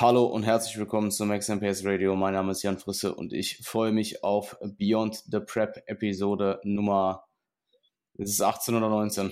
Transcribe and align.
Hallo 0.00 0.24
und 0.24 0.44
herzlich 0.44 0.78
willkommen 0.78 1.10
zum 1.10 1.28
Max 1.28 1.48
Pace 1.48 1.84
Radio. 1.84 2.16
Mein 2.16 2.32
Name 2.32 2.52
ist 2.52 2.62
Jan 2.62 2.78
Frisse 2.78 3.14
und 3.14 3.34
ich 3.34 3.58
freue 3.62 3.92
mich 3.92 4.24
auf 4.24 4.56
Beyond 4.62 5.24
the 5.30 5.40
Prep 5.40 5.82
Episode 5.84 6.58
Nummer. 6.64 7.26
Ist 8.14 8.30
es 8.30 8.40
18 8.40 8.76
oder 8.76 8.88
19? 8.88 9.30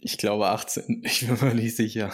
Ich 0.00 0.18
glaube 0.18 0.48
18. 0.48 1.02
Ich 1.06 1.24
bin 1.24 1.38
mir 1.40 1.54
nicht 1.54 1.76
sicher. 1.76 2.12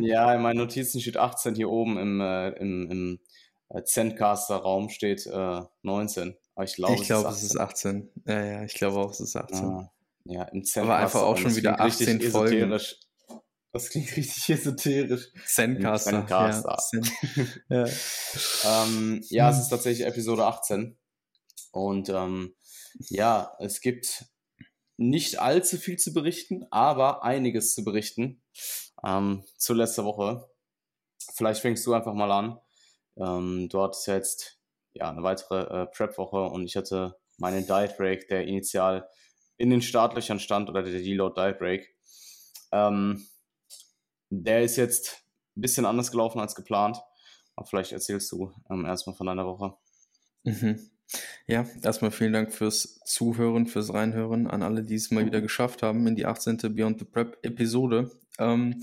Ja, 0.00 0.34
in 0.34 0.42
meinen 0.42 0.56
Notizen 0.56 1.00
steht 1.00 1.18
18. 1.18 1.54
Hier 1.54 1.70
oben 1.70 1.98
im, 1.98 2.20
äh, 2.20 2.48
im, 2.58 2.90
im 2.90 3.20
äh, 3.68 3.84
Zencaster-Raum 3.84 4.88
steht 4.88 5.24
äh, 5.28 5.60
19. 5.82 6.34
Aber 6.56 6.64
ich 6.64 6.74
glaube, 6.74 6.94
ich 6.96 7.02
glaube, 7.04 7.28
es, 7.28 7.44
ist 7.44 7.56
18. 7.56 8.10
Ja, 8.26 8.44
ja, 8.44 8.64
ich 8.64 8.74
glaube 8.74 8.98
auch, 8.98 9.12
es 9.12 9.20
ist 9.20 9.36
18. 9.36 9.66
Ah, 9.66 9.92
ja, 10.24 10.42
im 10.46 10.64
Zencaster. 10.64 10.82
Aber 10.82 10.96
einfach 10.96 11.22
auch 11.22 11.36
schon 11.36 11.54
wieder 11.54 11.80
18 11.80 12.22
Folgen. 12.22 12.76
Das 13.72 13.90
klingt 13.90 14.08
richtig 14.16 14.50
esoterisch. 14.50 15.28
Zencaster. 15.46 16.26
Zencaster. 16.26 17.02
Ja, 17.68 17.86
ja. 17.86 18.84
ähm, 18.84 19.24
ja, 19.28 19.50
es 19.50 19.60
ist 19.60 19.68
tatsächlich 19.68 20.06
Episode 20.06 20.44
18. 20.46 20.98
Und 21.72 22.08
ähm, 22.08 22.54
ja, 23.08 23.54
es 23.60 23.80
gibt 23.80 24.26
nicht 24.96 25.40
allzu 25.40 25.78
viel 25.78 25.96
zu 25.96 26.12
berichten, 26.12 26.66
aber 26.70 27.24
einiges 27.24 27.74
zu 27.74 27.84
berichten 27.84 28.42
ähm, 29.04 29.44
zu 29.56 29.74
letzter 29.74 30.04
Woche. 30.04 30.48
Vielleicht 31.34 31.60
fängst 31.60 31.86
du 31.86 31.94
einfach 31.94 32.12
mal 32.12 32.30
an. 32.30 32.58
Ähm, 33.16 33.68
du 33.68 33.80
hattest 33.82 34.06
ja 34.06 34.14
jetzt 34.14 34.58
ja, 34.92 35.10
eine 35.10 35.22
weitere 35.22 35.82
äh, 35.82 35.86
Prep-Woche 35.86 36.42
und 36.42 36.64
ich 36.64 36.76
hatte 36.76 37.16
meinen 37.38 37.66
Diet 37.66 37.96
Break, 37.96 38.28
der 38.28 38.46
initial 38.46 39.08
in 39.56 39.70
den 39.70 39.82
Startlöchern 39.82 40.40
stand, 40.40 40.68
oder 40.68 40.82
der 40.82 41.00
Deload 41.00 41.40
Diet 41.40 41.58
Break. 41.58 41.94
Ähm, 42.72 43.26
der 44.30 44.62
ist 44.62 44.76
jetzt 44.76 45.22
ein 45.56 45.60
bisschen 45.60 45.84
anders 45.84 46.10
gelaufen 46.10 46.40
als 46.40 46.54
geplant. 46.54 46.98
Aber 47.56 47.66
vielleicht 47.66 47.92
erzählst 47.92 48.32
du 48.32 48.52
ähm, 48.70 48.86
erstmal 48.86 49.16
von 49.16 49.26
deiner 49.26 49.44
Woche. 49.44 49.74
Mhm. 50.44 50.90
Ja, 51.46 51.66
erstmal 51.82 52.12
vielen 52.12 52.32
Dank 52.32 52.52
fürs 52.52 53.00
Zuhören, 53.04 53.66
fürs 53.66 53.92
Reinhören 53.92 54.46
an 54.46 54.62
alle, 54.62 54.84
die 54.84 54.94
es 54.94 55.10
mal 55.10 55.26
wieder 55.26 55.40
geschafft 55.40 55.82
haben 55.82 56.06
in 56.06 56.14
die 56.14 56.24
18. 56.24 56.58
Beyond 56.74 57.00
the 57.00 57.04
Prep 57.04 57.38
Episode. 57.42 58.10
Ähm, 58.38 58.80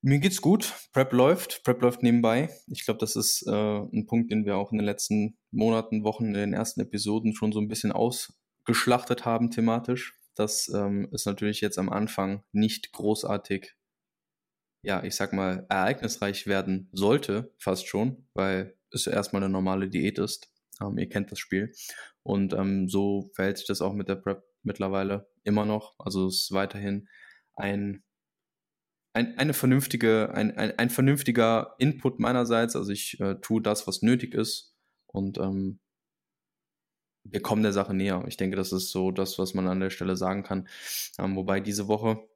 mir 0.00 0.18
geht's 0.18 0.40
gut. 0.40 0.72
Prep 0.92 1.12
läuft. 1.12 1.62
Prep 1.64 1.82
läuft 1.82 2.02
nebenbei. 2.02 2.48
Ich 2.68 2.84
glaube, 2.84 3.00
das 3.00 3.16
ist 3.16 3.46
äh, 3.46 3.50
ein 3.50 4.06
Punkt, 4.06 4.30
den 4.30 4.46
wir 4.46 4.56
auch 4.56 4.72
in 4.72 4.78
den 4.78 4.86
letzten 4.86 5.36
Monaten, 5.50 6.04
Wochen, 6.04 6.26
in 6.26 6.34
den 6.34 6.52
ersten 6.54 6.80
Episoden 6.80 7.34
schon 7.34 7.52
so 7.52 7.60
ein 7.60 7.68
bisschen 7.68 7.92
ausgeschlachtet 7.92 9.24
haben 9.24 9.50
thematisch. 9.50 10.18
Das 10.34 10.68
ähm, 10.74 11.08
ist 11.12 11.26
natürlich 11.26 11.60
jetzt 11.60 11.78
am 11.78 11.90
Anfang 11.90 12.42
nicht 12.52 12.92
großartig 12.92 13.74
ja, 14.84 15.02
ich 15.02 15.16
sag 15.16 15.32
mal, 15.32 15.66
ereignisreich 15.70 16.46
werden 16.46 16.88
sollte, 16.92 17.52
fast 17.58 17.88
schon, 17.88 18.28
weil 18.34 18.76
es 18.90 19.06
erstmal 19.06 19.42
eine 19.42 19.50
normale 19.50 19.88
Diät 19.88 20.18
ist. 20.18 20.50
Ähm, 20.80 20.98
ihr 20.98 21.08
kennt 21.08 21.32
das 21.32 21.38
Spiel. 21.38 21.72
Und 22.22 22.52
ähm, 22.52 22.88
so 22.88 23.30
verhält 23.34 23.58
sich 23.58 23.66
das 23.66 23.80
auch 23.80 23.94
mit 23.94 24.08
der 24.08 24.16
Prep 24.16 24.44
mittlerweile 24.62 25.28
immer 25.42 25.64
noch. 25.64 25.94
Also 25.98 26.26
es 26.26 26.44
ist 26.44 26.52
weiterhin 26.52 27.08
ein, 27.54 28.02
ein, 29.14 29.38
eine 29.38 29.54
vernünftige, 29.54 30.32
ein, 30.34 30.56
ein, 30.56 30.78
ein 30.78 30.90
vernünftiger 30.90 31.74
Input 31.78 32.20
meinerseits. 32.20 32.76
Also 32.76 32.92
ich 32.92 33.18
äh, 33.20 33.36
tue 33.40 33.62
das, 33.62 33.86
was 33.86 34.02
nötig 34.02 34.34
ist. 34.34 34.74
Und 35.06 35.38
ähm, 35.38 35.80
wir 37.24 37.40
kommen 37.40 37.62
der 37.62 37.72
Sache 37.72 37.94
näher. 37.94 38.22
Ich 38.26 38.36
denke, 38.36 38.56
das 38.56 38.72
ist 38.72 38.90
so 38.90 39.10
das, 39.10 39.38
was 39.38 39.54
man 39.54 39.66
an 39.66 39.80
der 39.80 39.90
Stelle 39.90 40.16
sagen 40.16 40.42
kann. 40.42 40.68
Ähm, 41.18 41.36
wobei 41.36 41.60
diese 41.60 41.88
Woche 41.88 42.28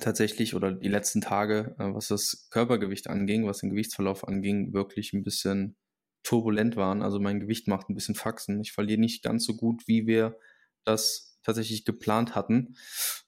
tatsächlich 0.00 0.54
oder 0.54 0.72
die 0.72 0.88
letzten 0.88 1.20
Tage, 1.20 1.74
äh, 1.78 1.94
was 1.94 2.08
das 2.08 2.48
Körpergewicht 2.50 3.08
anging, 3.08 3.46
was 3.46 3.58
den 3.58 3.70
Gewichtsverlauf 3.70 4.26
anging, 4.26 4.72
wirklich 4.72 5.12
ein 5.12 5.22
bisschen 5.22 5.76
turbulent 6.22 6.76
waren. 6.76 7.02
Also 7.02 7.18
mein 7.20 7.40
Gewicht 7.40 7.68
macht 7.68 7.88
ein 7.88 7.94
bisschen 7.94 8.14
Faxen. 8.14 8.60
Ich 8.60 8.72
verliere 8.72 9.00
nicht 9.00 9.22
ganz 9.22 9.44
so 9.44 9.56
gut, 9.56 9.86
wie 9.86 10.06
wir 10.06 10.38
das 10.84 11.38
tatsächlich 11.42 11.84
geplant 11.84 12.34
hatten, 12.34 12.76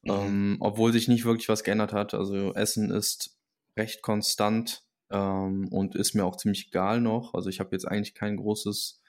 mhm. 0.02 0.10
ähm, 0.10 0.56
obwohl 0.60 0.92
sich 0.92 1.08
nicht 1.08 1.24
wirklich 1.24 1.48
was 1.48 1.64
geändert 1.64 1.92
hat. 1.92 2.14
Also 2.14 2.54
Essen 2.54 2.90
ist 2.90 3.36
recht 3.76 4.02
konstant 4.02 4.82
ähm, 5.10 5.68
und 5.70 5.94
ist 5.96 6.14
mir 6.14 6.24
auch 6.24 6.36
ziemlich 6.36 6.68
egal 6.68 7.00
noch. 7.00 7.34
Also 7.34 7.48
ich 7.48 7.60
habe 7.60 7.70
jetzt 7.72 7.86
eigentlich 7.86 8.14
kein 8.14 8.36
großes 8.36 9.00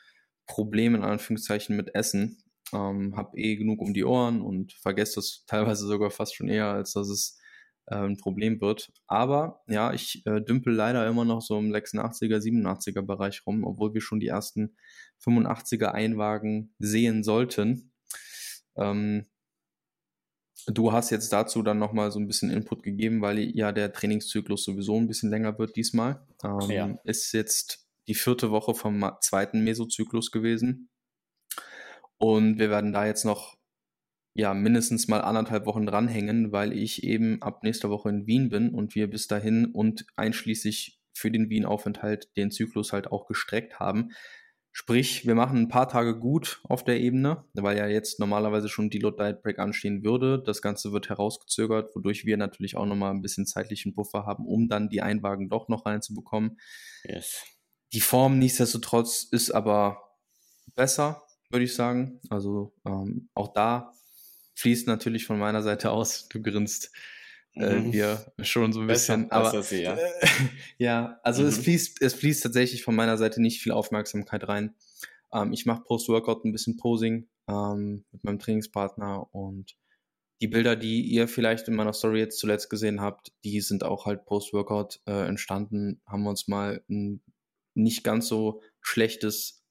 Problem 0.48 0.96
in 0.96 1.04
Anführungszeichen 1.04 1.76
mit 1.76 1.94
Essen. 1.96 2.42
Ähm, 2.74 3.16
habe 3.16 3.38
eh 3.38 3.56
genug 3.58 3.80
um 3.80 3.94
die 3.94 4.06
Ohren 4.06 4.42
und 4.42 4.74
vergesse 4.74 5.16
das 5.16 5.44
teilweise 5.46 5.86
sogar 5.86 6.10
fast 6.10 6.36
schon 6.36 6.50
eher, 6.50 6.68
als 6.68 6.94
dass 6.94 7.10
es 7.10 7.38
äh, 7.88 7.96
ein 7.96 8.18
Problem 8.18 8.62
wird. 8.62 8.92
Aber 9.08 9.62
ja, 9.68 9.94
ich 9.94 10.26
äh, 10.26 10.42
dümpel 10.42 10.74
leider 10.74 11.08
immer 11.08 11.26
noch 11.26 11.42
so 11.42 11.58
im 11.58 11.72
86er, 11.72 12.38
87er 12.38 13.02
Bereich 13.02 13.46
rum, 13.46 13.64
obwohl 13.64 13.94
wir 13.94 14.02
schon 14.02 14.20
die 14.20 14.28
ersten 14.28 14.76
85er 15.24 15.92
Einwagen 15.92 16.74
sehen 16.80 17.24
sollten. 17.24 17.92
Ähm, 18.76 19.26
du 20.68 20.92
hast 20.92 21.10
jetzt 21.12 21.32
dazu 21.32 21.62
dann 21.62 21.80
nochmal 21.80 22.12
so 22.12 22.20
ein 22.20 22.28
bisschen 22.28 22.50
Input 22.50 22.84
gegeben, 22.84 23.22
weil 23.22 23.40
ja 23.40 23.72
der 23.72 23.94
Trainingszyklus 23.94 24.64
sowieso 24.64 24.98
ein 24.98 25.08
bisschen 25.08 25.30
länger 25.30 25.58
wird 25.60 25.76
diesmal. 25.76 26.26
Ähm, 26.44 26.72
ja. 26.72 27.00
Ist 27.04 27.32
jetzt 27.34 27.88
die 28.08 28.16
vierte 28.16 28.52
Woche 28.52 28.74
vom 28.74 29.12
zweiten 29.22 29.64
Mesozyklus 29.64 30.32
gewesen. 30.32 30.90
Und 32.18 32.60
wir 32.60 32.70
werden 32.70 32.94
da 32.94 33.06
jetzt 33.06 33.26
noch 33.26 33.58
ja 34.36 34.54
mindestens 34.54 35.08
mal 35.08 35.22
anderthalb 35.22 35.66
Wochen 35.66 35.86
dranhängen, 35.86 36.52
weil 36.52 36.74
ich 36.74 37.04
eben 37.04 37.42
ab 37.42 37.64
nächster 37.64 37.90
Woche 37.90 38.10
in 38.10 38.28
Wien 38.28 38.50
bin 38.50 38.70
und 38.70 38.94
wir 38.94 39.10
bis 39.10 39.28
dahin 39.28 39.66
und 39.66 40.06
einschließlich 40.18 41.00
für 41.14 41.32
den 41.32 41.50
Wien-Aufenthalt 41.50 42.36
den 42.36 42.52
Zyklus 42.52 42.92
halt 42.92 43.08
auch 43.12 43.28
gestreckt 43.28 43.80
haben. 43.80 44.12
Sprich, 44.74 45.26
wir 45.26 45.36
machen 45.36 45.60
ein 45.60 45.68
paar 45.70 45.88
Tage 45.88 46.20
gut 46.20 46.60
auf 46.66 46.84
der 46.84 47.00
Ebene, 47.00 47.46
weil 47.54 47.78
ja 47.78 47.88
jetzt 47.88 48.20
normalerweise 48.20 48.68
schon 48.68 48.90
die 48.90 49.00
Load 49.00 49.24
Diet 49.24 49.42
Break 49.42 49.58
anstehen 49.58 50.04
würde. 50.04 50.44
Das 50.46 50.62
Ganze 50.62 50.92
wird 50.92 51.08
herausgezögert, 51.08 51.96
wodurch 51.96 52.26
wir 52.26 52.36
natürlich 52.36 52.76
auch 52.76 52.86
nochmal 52.86 53.12
ein 53.12 53.22
bisschen 53.22 53.46
zeitlichen 53.46 53.96
Puffer 53.96 54.26
haben, 54.26 54.46
um 54.46 54.68
dann 54.68 54.90
die 54.90 55.02
Einwagen 55.02 55.48
doch 55.48 55.70
noch 55.70 55.86
reinzubekommen. 55.86 56.60
Yes. 57.06 57.42
Die 57.94 58.02
Form 58.02 58.38
nichtsdestotrotz 58.38 59.24
ist 59.32 59.52
aber 59.52 60.02
besser, 60.76 61.24
würde 61.50 61.64
ich 61.64 61.74
sagen. 61.74 62.20
Also 62.30 62.74
ähm, 62.86 63.30
auch 63.34 63.54
da 63.54 63.94
fließt 64.56 64.88
natürlich 64.88 65.26
von 65.26 65.38
meiner 65.38 65.62
Seite 65.62 65.92
aus. 65.92 66.28
Du 66.30 66.42
grinst 66.42 66.92
äh, 67.56 67.80
mhm. 67.80 67.92
hier 67.92 68.34
schon 68.42 68.74
so 68.74 68.82
ein 68.82 68.88
bisschen. 68.88 69.30
Besser, 69.30 69.34
aber 69.34 69.52
besser 69.52 69.64
sie, 69.64 69.84
ja. 69.84 69.96
Äh, 69.96 70.30
ja, 70.78 71.20
also 71.24 71.44
mhm. 71.44 71.50
es 71.50 71.58
fließt, 71.60 72.02
es 72.02 72.14
fließt 72.14 72.44
tatsächlich 72.44 72.84
von 72.84 72.96
meiner 72.96 73.18
Seite 73.18 73.42
nicht 73.42 73.62
viel 73.62 73.72
Aufmerksamkeit 73.72 74.48
rein. 74.48 74.76
Ähm, 75.34 75.54
ich 75.54 75.66
mache 75.66 75.84
Post-Workout 75.84 76.46
ein 76.46 76.52
bisschen 76.52 76.78
Posing 76.78 77.28
ähm, 77.48 78.06
mit 78.12 78.24
meinem 78.24 78.40
Trainingspartner 78.40 79.34
und 79.34 79.76
die 80.42 80.48
Bilder, 80.48 80.76
die 80.76 81.02
ihr 81.02 81.28
vielleicht 81.30 81.68
in 81.70 81.76
meiner 81.76 81.94
Story 81.94 82.20
jetzt 82.20 82.40
zuletzt 82.40 82.70
gesehen 82.70 83.00
habt, 83.00 83.32
die 83.46 83.62
sind 83.62 83.86
auch 83.86 84.06
halt 84.06 84.26
Post-Workout 84.26 85.00
äh, 85.08 85.28
entstanden. 85.28 86.02
Haben 86.06 86.24
wir 86.24 86.30
uns 86.30 86.48
mal 86.48 86.84
ein 86.90 87.22
nicht 87.74 88.04
ganz 88.04 88.28
so 88.28 88.62
schlechtes 88.82 89.64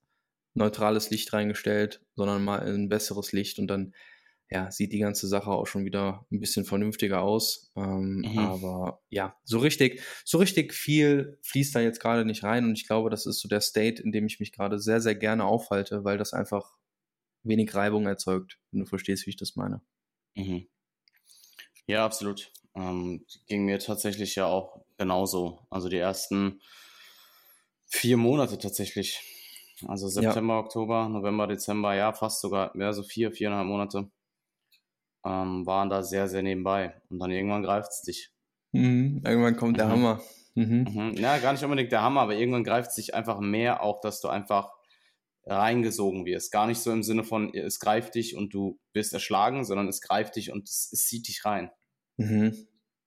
neutrales 0.54 1.10
Licht 1.10 1.32
reingestellt, 1.32 2.00
sondern 2.16 2.44
mal 2.44 2.60
ein 2.60 2.88
besseres 2.88 3.32
Licht 3.32 3.58
und 3.58 3.66
dann 3.66 3.94
ja, 4.50 4.70
sieht 4.70 4.92
die 4.92 4.98
ganze 4.98 5.26
Sache 5.26 5.50
auch 5.50 5.66
schon 5.66 5.84
wieder 5.84 6.26
ein 6.30 6.40
bisschen 6.40 6.64
vernünftiger 6.64 7.22
aus. 7.22 7.72
Ähm, 7.76 8.18
mhm. 8.18 8.38
Aber 8.38 9.02
ja, 9.08 9.36
so 9.44 9.58
richtig, 9.58 10.02
so 10.24 10.38
richtig 10.38 10.72
viel 10.74 11.38
fließt 11.42 11.74
da 11.74 11.80
jetzt 11.80 12.00
gerade 12.00 12.24
nicht 12.24 12.44
rein 12.44 12.64
und 12.64 12.78
ich 12.78 12.86
glaube, 12.86 13.10
das 13.10 13.26
ist 13.26 13.40
so 13.40 13.48
der 13.48 13.60
State, 13.60 14.02
in 14.02 14.12
dem 14.12 14.26
ich 14.26 14.40
mich 14.40 14.52
gerade 14.52 14.78
sehr, 14.78 15.00
sehr 15.00 15.14
gerne 15.14 15.44
aufhalte, 15.44 16.04
weil 16.04 16.18
das 16.18 16.32
einfach 16.32 16.76
wenig 17.42 17.74
Reibung 17.74 18.06
erzeugt, 18.06 18.58
wenn 18.70 18.80
du 18.80 18.86
verstehst, 18.86 19.26
wie 19.26 19.30
ich 19.30 19.36
das 19.36 19.56
meine. 19.56 19.80
Mhm. 20.34 20.68
Ja, 21.86 22.04
absolut. 22.04 22.52
Ähm, 22.74 23.24
ging 23.46 23.64
mir 23.64 23.78
tatsächlich 23.78 24.34
ja 24.34 24.46
auch 24.46 24.84
genauso. 24.98 25.60
Also 25.70 25.88
die 25.88 25.98
ersten 25.98 26.60
vier 27.86 28.16
Monate 28.16 28.58
tatsächlich. 28.58 29.20
Also 29.86 30.08
September, 30.08 30.54
ja. 30.54 30.60
Oktober, 30.60 31.08
November, 31.08 31.46
Dezember, 31.46 31.94
ja, 31.94 32.12
fast 32.12 32.40
sogar, 32.40 32.74
ja, 32.76 32.92
so 32.92 33.02
vier, 33.02 33.32
viereinhalb 33.32 33.66
Monate 33.66 34.10
ähm, 35.24 35.66
waren 35.66 35.88
da 35.88 36.02
sehr, 36.02 36.28
sehr 36.28 36.42
nebenbei. 36.42 36.94
Und 37.08 37.18
dann 37.18 37.30
irgendwann 37.30 37.62
greift 37.62 37.90
es 37.92 38.02
dich. 38.02 38.30
Mhm, 38.72 39.22
irgendwann 39.24 39.56
kommt 39.56 39.78
der 39.78 39.86
mhm. 39.86 39.92
Hammer. 39.92 40.22
Mhm. 40.54 40.86
Mhm. 40.88 41.14
Ja, 41.16 41.38
gar 41.38 41.52
nicht 41.52 41.64
unbedingt 41.64 41.92
der 41.92 42.02
Hammer, 42.02 42.22
aber 42.22 42.34
irgendwann 42.34 42.64
greift 42.64 42.90
es 42.90 42.96
dich 42.96 43.14
einfach 43.14 43.40
mehr 43.40 43.82
auch, 43.82 44.00
dass 44.00 44.20
du 44.20 44.28
einfach 44.28 44.70
reingesogen 45.46 46.24
wirst. 46.24 46.52
Gar 46.52 46.66
nicht 46.66 46.78
so 46.78 46.90
im 46.90 47.02
Sinne 47.02 47.24
von, 47.24 47.52
es 47.54 47.80
greift 47.80 48.14
dich 48.14 48.36
und 48.36 48.54
du 48.54 48.78
wirst 48.92 49.12
erschlagen, 49.12 49.64
sondern 49.64 49.88
es 49.88 50.00
greift 50.00 50.36
dich 50.36 50.52
und 50.52 50.68
es, 50.68 50.90
es 50.92 51.06
zieht 51.06 51.28
dich 51.28 51.44
rein. 51.44 51.70
Mhm. 52.16 52.66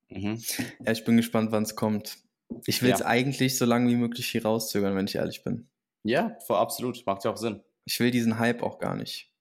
Mhm. 0.09 0.41
Ja, 0.85 0.91
ich 0.91 1.03
bin 1.03 1.17
gespannt, 1.17 1.51
wann 1.51 1.63
es 1.63 1.75
kommt. 1.75 2.17
Ich 2.65 2.81
will 2.81 2.91
es 2.91 2.99
ja. 2.99 3.07
eigentlich 3.07 3.57
so 3.57 3.65
lange 3.65 3.89
wie 3.89 3.95
möglich 3.95 4.27
hier 4.27 4.43
rauszögern, 4.43 4.95
wenn 4.95 5.07
ich 5.07 5.15
ehrlich 5.15 5.43
bin. 5.43 5.69
Ja, 6.03 6.37
voll 6.45 6.57
absolut. 6.57 7.05
Macht 7.05 7.25
ja 7.25 7.31
auch 7.31 7.37
Sinn. 7.37 7.61
Ich 7.85 7.99
will 7.99 8.11
diesen 8.11 8.39
Hype 8.39 8.63
auch 8.63 8.79
gar 8.79 8.95
nicht. 8.95 9.33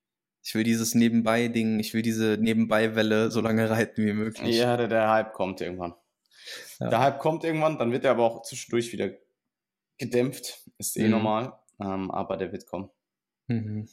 Ich 0.46 0.54
will 0.54 0.62
dieses 0.62 0.94
Nebenbei-Ding, 0.94 1.80
ich 1.80 1.92
will 1.92 2.02
diese 2.02 2.38
Nebenbei-Welle 2.40 3.32
so 3.32 3.40
lange 3.40 3.68
reiten 3.68 4.06
wie 4.06 4.12
möglich. 4.12 4.54
Ja, 4.56 4.76
der, 4.76 4.86
der 4.86 5.10
Hype 5.10 5.32
kommt 5.32 5.60
irgendwann. 5.60 5.94
Ja. 6.78 6.88
Der 6.88 7.00
Hype 7.00 7.18
kommt 7.18 7.42
irgendwann, 7.42 7.78
dann 7.78 7.90
wird 7.90 8.04
er 8.04 8.12
aber 8.12 8.22
auch 8.22 8.42
zwischendurch 8.42 8.92
wieder 8.92 9.10
gedämpft, 9.98 10.60
ist 10.78 10.96
eh 10.98 11.02
Mhm. 11.02 11.10
normal, 11.10 11.58
ähm, 11.80 12.12
aber 12.12 12.36
der 12.36 12.52
wird 12.52 12.64
kommen. 12.64 12.90
Mhm. 13.48 13.88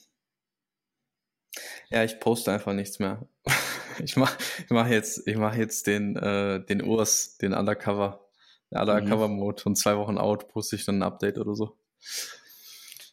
Ja, 1.90 2.04
ich 2.04 2.20
poste 2.20 2.52
einfach 2.52 2.74
nichts 2.74 3.00
mehr. 3.00 3.28
Ich 4.04 4.16
mache 4.16 4.38
ich 4.58 4.72
mach 4.72 4.88
jetzt, 4.88 5.28
ich 5.28 5.38
mach 5.38 5.56
jetzt 5.56 5.86
den, 5.86 6.16
äh, 6.16 6.64
den 6.66 6.82
Urs, 6.82 7.38
den 7.38 7.54
Undercover, 7.54 8.28
den 8.72 8.80
Undercover-Mode 8.80 9.64
und 9.66 9.76
zwei 9.76 9.98
Wochen 9.98 10.18
out 10.18 10.48
poste 10.48 10.76
ich 10.76 10.86
dann 10.86 10.98
ein 10.98 11.04
Update 11.04 11.38
oder 11.38 11.54
so. 11.54 11.78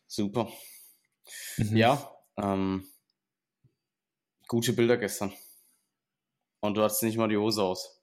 Super. 0.07 0.49
Mhm. 1.59 1.77
Ja, 1.77 2.17
ähm, 2.39 2.87
gute 4.51 4.73
Bilder 4.73 4.97
gestern. 4.99 5.33
Und 6.61 6.77
du 6.77 6.83
hattest 6.83 7.03
nicht 7.03 7.17
mal 7.17 7.29
die 7.29 7.37
Hose 7.37 7.63
aus. 7.63 8.03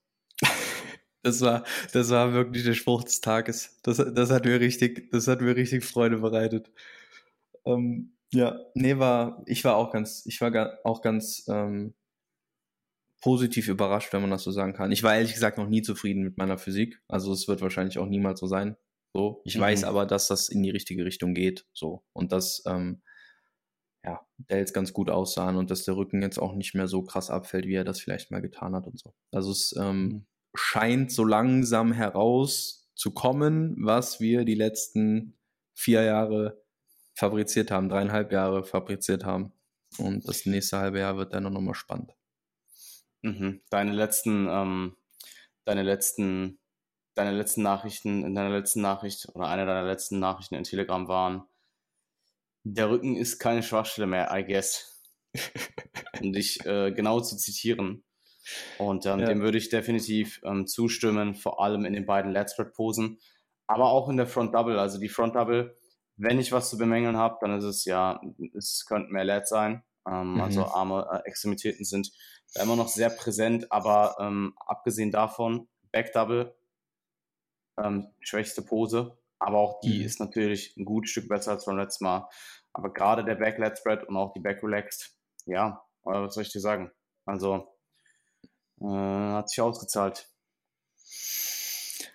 Das 1.24 1.42
war, 1.42 1.66
das 1.92 2.10
war 2.10 2.32
wirklich 2.32 2.64
der 2.64 2.74
Spruch 2.74 3.04
des 3.04 3.20
Tages. 3.20 3.80
Das, 3.84 3.98
das 3.98 4.32
hat 4.32 4.46
mir 4.46 4.60
richtig, 4.62 5.12
das 5.12 5.28
hat 5.28 5.42
mir 5.42 5.56
richtig 5.56 5.84
Freude 5.84 6.20
bereitet. 6.20 6.72
Ähm, 7.66 8.16
ja, 8.32 8.60
nee, 8.76 8.98
war, 8.98 9.44
ich 9.46 9.66
war 9.66 9.76
auch 9.76 9.92
ganz, 9.92 10.26
ich 10.26 10.40
war 10.42 10.52
ga, 10.52 10.78
auch 10.86 11.02
ganz 11.02 11.46
ähm, 11.50 11.96
positiv 13.22 13.68
überrascht, 13.68 14.14
wenn 14.14 14.22
man 14.22 14.30
das 14.30 14.44
so 14.44 14.52
sagen 14.52 14.74
kann. 14.74 14.92
Ich 14.92 15.04
war 15.04 15.16
ehrlich 15.16 15.34
gesagt 15.34 15.58
noch 15.58 15.68
nie 15.68 15.82
zufrieden 15.82 16.24
mit 16.24 16.38
meiner 16.38 16.58
Physik. 16.58 17.02
Also 17.08 17.34
es 17.34 17.48
wird 17.48 17.62
wahrscheinlich 17.62 17.98
auch 18.00 18.06
niemals 18.06 18.40
so 18.40 18.48
sein. 18.48 18.78
So, 19.14 19.42
ich 19.44 19.58
Mhm. 19.58 19.62
weiß 19.62 19.84
aber, 19.84 20.06
dass 20.06 20.28
das 20.28 20.50
in 20.50 20.64
die 20.64 20.70
richtige 20.70 21.04
Richtung 21.04 21.34
geht. 21.34 21.66
So 21.74 22.04
und 22.14 22.32
dass 22.32 22.64
ähm, 22.68 23.02
ja, 24.08 24.22
der 24.38 24.60
jetzt 24.60 24.74
ganz 24.74 24.94
gut 24.94 25.10
aussahen 25.10 25.58
und 25.58 25.72
dass 25.72 25.86
der 25.86 25.98
Rücken 25.98 26.22
jetzt 26.22 26.40
auch 26.40 26.56
nicht 26.56 26.76
mehr 26.76 26.88
so 26.88 27.04
krass 27.04 27.30
abfällt, 27.30 27.66
wie 27.68 27.76
er 27.76 27.84
das 27.84 28.00
vielleicht 28.02 28.32
mal 28.32 28.42
getan 28.42 28.76
hat 28.76 28.88
und 28.88 29.00
so. 29.00 29.14
Also 29.32 29.52
es 29.52 29.76
ähm, 29.78 30.16
Mhm. 30.16 30.28
scheint 30.56 31.12
so 31.12 31.26
langsam 31.26 31.92
herauszukommen, 31.94 33.76
was 33.86 34.20
wir 34.22 34.46
die 34.46 34.56
letzten 34.56 35.38
vier 35.76 36.04
Jahre 36.04 36.64
fabriziert 37.16 37.72
haben, 37.72 37.90
dreieinhalb 37.90 38.32
Jahre 38.32 38.64
fabriziert 38.66 39.26
haben. 39.26 39.54
Und 39.98 40.28
das 40.28 40.46
nächste 40.46 40.80
halbe 40.80 41.00
Jahr 41.00 41.18
wird 41.18 41.34
dann 41.34 41.44
noch 41.44 41.62
mal 41.62 41.76
spannend. 41.76 42.14
Mhm. 43.24 43.62
Deine 43.70 43.94
letzten, 43.94 44.48
ähm, 44.50 44.98
deine 45.66 45.84
letzten, 45.84 46.60
deine 47.16 47.32
letzten 47.38 47.64
Nachrichten, 47.64 48.26
in 48.26 48.36
deiner 48.36 48.52
letzten 48.52 48.82
Nachricht 48.82 49.30
oder 49.36 49.48
eine 49.48 49.66
deiner 49.66 49.88
letzten 49.88 50.20
Nachrichten 50.20 50.56
in 50.56 50.64
Telegram 50.64 51.08
waren, 51.08 51.48
der 52.74 52.90
Rücken 52.90 53.16
ist 53.16 53.40
keine 53.40 53.64
Schwachstelle 53.64 54.08
mehr, 54.08 54.30
I 54.34 54.46
guess. 54.46 55.02
um 56.20 56.34
dich 56.34 56.66
äh, 56.66 56.92
genau 56.92 57.20
zu 57.22 57.38
zitieren. 57.38 58.04
Und 58.78 59.06
ähm, 59.06 59.26
Ja. 59.26 59.26
dem 59.26 59.42
würde 59.42 59.58
ich 59.58 59.70
definitiv 59.70 60.42
ähm, 60.44 60.68
zustimmen, 60.68 61.36
vor 61.36 61.62
allem 61.62 61.86
in 61.86 61.94
den 61.94 62.06
beiden 62.06 62.32
Lat 62.32 62.52
Spread 62.52 62.74
Posen, 62.74 63.20
aber 63.68 63.92
auch 63.92 64.10
in 64.10 64.18
der 64.18 64.28
Front 64.28 64.54
Double. 64.56 64.80
Also 64.80 65.00
die 65.00 65.10
Front 65.10 65.36
Double, 65.36 65.76
wenn 66.16 66.40
ich 66.40 66.52
was 66.52 66.70
zu 66.70 66.78
bemängeln 66.78 67.18
habe, 67.18 67.38
dann 67.42 67.58
ist 67.58 67.64
es 67.66 67.86
ja, 67.86 68.22
es 68.56 68.86
könnten 68.88 69.12
mehr 69.14 69.26
Lat 69.26 69.48
sein. 69.48 69.84
Ähm, 70.08 70.40
Mhm. 70.40 70.42
Also 70.42 70.66
Arme, 70.66 71.08
äh, 71.12 71.28
Extremitäten 71.28 71.86
sind 71.86 72.12
da 72.54 72.64
immer 72.64 72.76
noch 72.76 72.88
sehr 72.88 73.10
präsent, 73.10 73.72
aber 73.72 74.16
ähm, 74.20 74.54
abgesehen 74.66 75.12
davon, 75.12 75.68
Back 75.92 76.14
Double, 76.14 76.56
ähm, 77.78 78.08
schwächste 78.22 78.62
Pose, 78.62 79.18
aber 79.40 79.58
auch 79.58 79.80
die 79.82 80.02
Mhm. 80.02 80.04
ist 80.04 80.20
natürlich 80.20 80.76
ein 80.78 80.86
gutes 80.86 81.12
Stück 81.12 81.28
besser 81.30 81.52
als 81.52 81.66
beim 81.66 81.78
letzten 81.78 82.06
Mal. 82.06 82.28
Aber 82.78 82.94
gerade 82.94 83.26
der 83.26 83.36
Back 83.36 83.58
Lat 83.58 83.80
Spread 83.80 84.04
und 84.08 84.16
auch 84.16 84.34
die 84.34 84.40
Back 84.40 84.62
Relaxed, 84.64 85.16
ja, 85.46 85.84
äh, 86.06 86.12
was 86.12 86.36
soll 86.36 86.44
ich 86.44 86.52
dir 86.52 86.60
sagen? 86.62 86.92
Also, 87.26 87.68
äh, 88.80 88.86
hat 88.86 89.50
sich 89.50 89.60
ausgezahlt. 89.60 90.30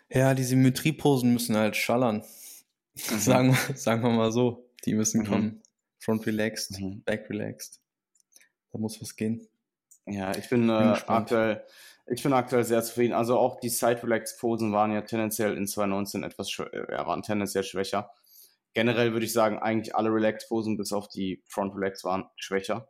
Ja, 0.09 0.35
die 0.35 0.45
Symmetrieposen 0.45 1.33
müssen 1.33 1.57
halt 1.57 1.77
schallern. 1.77 2.23
Sagen, 2.95 3.53
wir- 3.69 3.77
sagen 3.77 4.03
wir 4.03 4.11
mal 4.11 4.31
so. 4.31 4.69
Die 4.85 4.95
müssen 4.95 5.23
Mhm. 5.23 5.27
kommen. 5.27 5.63
Front 5.99 6.27
relaxed, 6.27 6.79
Mhm. 6.81 7.03
back 7.03 7.29
relaxed. 7.31 7.81
Da 8.71 8.79
muss 8.79 9.01
was 9.01 9.17
gehen. 9.17 9.49
Ja, 10.07 10.31
ich 10.37 10.49
bin, 10.49 10.67
Bin 10.67 10.71
äh, 10.71 10.99
aktuell, 11.07 11.65
ich 12.07 12.23
bin 12.23 12.33
aktuell 12.33 12.65
sehr 12.65 12.83
zufrieden. 12.83 13.15
Also 13.15 13.39
auch 13.39 13.59
die 13.61 13.69
Side-Relax-Posen 13.69 14.73
waren 14.73 14.93
ja 14.93 15.03
tendenziell 15.03 15.57
in 15.57 15.67
2019 15.67 16.23
etwas, 16.25 16.57
äh, 16.59 16.93
ja, 16.93 17.07
waren 17.07 17.23
tendenziell 17.23 17.65
schwächer. 17.65 18.11
Generell 18.75 19.13
würde 19.13 19.27
ich 19.27 19.33
sagen, 19.33 19.59
eigentlich 19.59 19.95
alle 19.95 20.11
Relax-Posen 20.11 20.77
bis 20.77 20.93
auf 20.93 21.09
die 21.09 21.43
Front-Relax 21.49 22.05
waren 22.05 22.29
schwächer. 22.37 22.89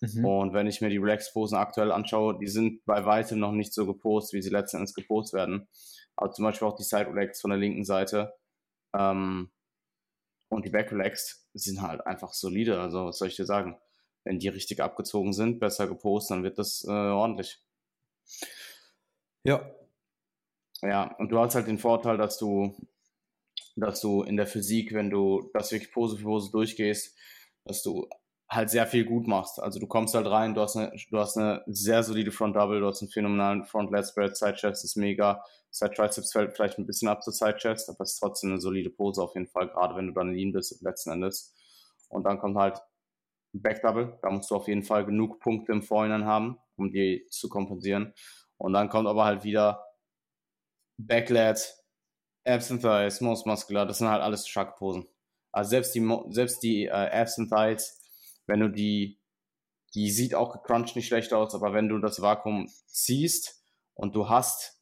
Mhm. 0.00 0.24
Und 0.24 0.54
wenn 0.54 0.66
ich 0.66 0.80
mir 0.80 0.90
die 0.90 0.98
Relax-Posen 0.98 1.56
aktuell 1.56 1.90
anschaue, 1.90 2.38
die 2.38 2.46
sind 2.46 2.84
bei 2.84 3.04
weitem 3.04 3.38
noch 3.38 3.52
nicht 3.52 3.72
so 3.72 3.86
gepostet, 3.86 4.38
wie 4.38 4.42
sie 4.42 4.50
letzten 4.50 4.78
Endes 4.78 4.94
gepostet 4.94 5.38
werden. 5.38 5.68
Also 6.16 6.34
zum 6.34 6.44
Beispiel 6.44 6.68
auch 6.68 6.76
die 6.76 6.84
Side-Relax 6.84 7.40
von 7.40 7.50
der 7.50 7.58
linken 7.58 7.84
Seite 7.84 8.34
ähm, 8.96 9.50
und 10.48 10.64
die 10.64 10.70
Back-Relax 10.70 11.48
sind 11.54 11.82
halt 11.82 12.06
einfach 12.06 12.32
solide. 12.32 12.80
Also 12.80 13.06
was 13.06 13.18
soll 13.18 13.28
ich 13.28 13.36
dir 13.36 13.46
sagen? 13.46 13.78
Wenn 14.24 14.38
die 14.38 14.48
richtig 14.48 14.80
abgezogen 14.80 15.32
sind, 15.32 15.60
besser 15.60 15.86
gepostet, 15.86 16.36
dann 16.36 16.44
wird 16.44 16.58
das 16.58 16.84
äh, 16.84 16.90
ordentlich. 16.90 17.58
Ja. 19.44 19.70
Ja, 20.82 21.14
und 21.18 21.30
du 21.30 21.38
hast 21.38 21.54
halt 21.54 21.68
den 21.68 21.78
Vorteil, 21.78 22.18
dass 22.18 22.38
du, 22.38 22.76
dass 23.76 24.00
du 24.00 24.22
in 24.22 24.36
der 24.36 24.46
Physik, 24.46 24.92
wenn 24.94 25.10
du 25.10 25.50
das 25.52 25.70
wirklich 25.70 25.92
Pose 25.92 26.16
für 26.16 26.24
Pose 26.24 26.50
durchgehst, 26.50 27.16
dass 27.64 27.82
du 27.82 28.08
halt 28.48 28.70
sehr 28.70 28.86
viel 28.86 29.04
gut 29.04 29.26
machst. 29.26 29.60
Also 29.60 29.80
du 29.80 29.86
kommst 29.86 30.14
halt 30.14 30.26
rein, 30.26 30.54
du 30.54 30.60
hast 30.60 30.76
eine, 30.76 30.92
du 31.10 31.18
hast 31.18 31.36
eine 31.36 31.62
sehr 31.66 32.02
solide 32.02 32.30
Front 32.30 32.56
Double, 32.56 32.80
du 32.80 32.86
hast 32.86 33.02
einen 33.02 33.10
phänomenalen 33.10 33.64
Front 33.64 33.90
Lat 33.90 34.06
Spread, 34.06 34.36
Side 34.36 34.54
Chest 34.54 34.84
ist 34.84 34.96
mega, 34.96 35.44
Side 35.70 35.92
Triceps 35.94 36.32
fällt 36.32 36.54
vielleicht 36.54 36.78
ein 36.78 36.86
bisschen 36.86 37.08
ab 37.08 37.22
zur 37.22 37.32
Side 37.32 37.56
Chest, 37.56 37.88
aber 37.90 38.02
es 38.02 38.14
ist 38.14 38.20
trotzdem 38.20 38.50
eine 38.50 38.60
solide 38.60 38.90
Pose 38.90 39.22
auf 39.22 39.34
jeden 39.34 39.48
Fall, 39.48 39.68
gerade 39.68 39.96
wenn 39.96 40.06
du 40.06 40.12
dann 40.12 40.32
lean 40.32 40.52
bist 40.52 40.80
letzten 40.82 41.10
Endes. 41.10 41.54
Und 42.08 42.24
dann 42.24 42.38
kommt 42.38 42.56
halt 42.56 42.80
Back 43.52 43.82
Double, 43.82 44.18
da 44.22 44.30
musst 44.30 44.50
du 44.50 44.54
auf 44.54 44.68
jeden 44.68 44.84
Fall 44.84 45.04
genug 45.04 45.40
Punkte 45.40 45.72
im 45.72 45.82
Vorhinein 45.82 46.24
haben, 46.24 46.58
um 46.76 46.90
die 46.92 47.26
zu 47.30 47.48
kompensieren. 47.48 48.14
Und 48.58 48.72
dann 48.72 48.88
kommt 48.88 49.08
aber 49.08 49.24
halt 49.24 49.44
wieder 49.44 49.84
Backlat, 50.98 51.74
Abs 52.46 52.70
and 52.70 52.82
Thighs, 52.82 53.20
Most 53.20 53.46
Muscular, 53.46 53.86
das 53.86 53.98
sind 53.98 54.08
halt 54.08 54.22
alles 54.22 54.46
starke 54.48 54.74
Posen. 54.78 55.06
Also 55.52 55.70
selbst 55.70 55.94
die, 55.94 56.22
selbst 56.30 56.62
die 56.62 56.86
äh, 56.86 56.90
Abs 56.90 57.38
and 57.38 57.50
Thighs, 57.50 58.02
wenn 58.46 58.60
du 58.60 58.68
die, 58.68 59.20
die 59.94 60.10
sieht 60.10 60.34
auch 60.34 60.52
gecrunched 60.52 60.96
nicht 60.96 61.08
schlecht 61.08 61.32
aus, 61.32 61.54
aber 61.54 61.72
wenn 61.72 61.88
du 61.88 61.98
das 61.98 62.20
Vakuum 62.20 62.70
ziehst 62.86 63.62
und 63.94 64.14
du 64.14 64.28
hast, 64.28 64.80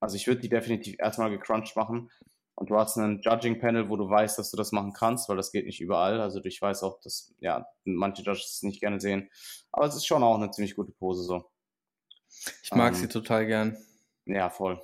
also 0.00 0.16
ich 0.16 0.26
würde 0.26 0.40
die 0.40 0.48
definitiv 0.48 0.96
erstmal 0.98 1.30
gecrunched 1.30 1.76
machen 1.76 2.10
und 2.54 2.70
du 2.70 2.76
hast 2.76 2.96
einen 2.96 3.20
Judging 3.20 3.60
Panel, 3.60 3.88
wo 3.90 3.96
du 3.96 4.08
weißt, 4.08 4.38
dass 4.38 4.50
du 4.50 4.56
das 4.56 4.72
machen 4.72 4.92
kannst, 4.92 5.28
weil 5.28 5.36
das 5.36 5.52
geht 5.52 5.66
nicht 5.66 5.80
überall. 5.80 6.20
Also 6.20 6.42
ich 6.44 6.60
weiß 6.60 6.82
auch, 6.82 7.00
dass 7.00 7.34
ja 7.40 7.66
manche 7.84 8.22
Judges 8.22 8.54
es 8.54 8.62
nicht 8.62 8.80
gerne 8.80 9.00
sehen, 9.00 9.30
aber 9.72 9.86
es 9.86 9.94
ist 9.94 10.06
schon 10.06 10.22
auch 10.22 10.36
eine 10.36 10.50
ziemlich 10.50 10.76
gute 10.76 10.92
Pose 10.92 11.22
so. 11.24 11.50
Ich 12.62 12.72
mag 12.72 12.94
Ähm, 12.94 12.94
sie 12.94 13.08
total 13.08 13.46
gern. 13.46 13.76
Ja, 14.26 14.50
voll. 14.50 14.80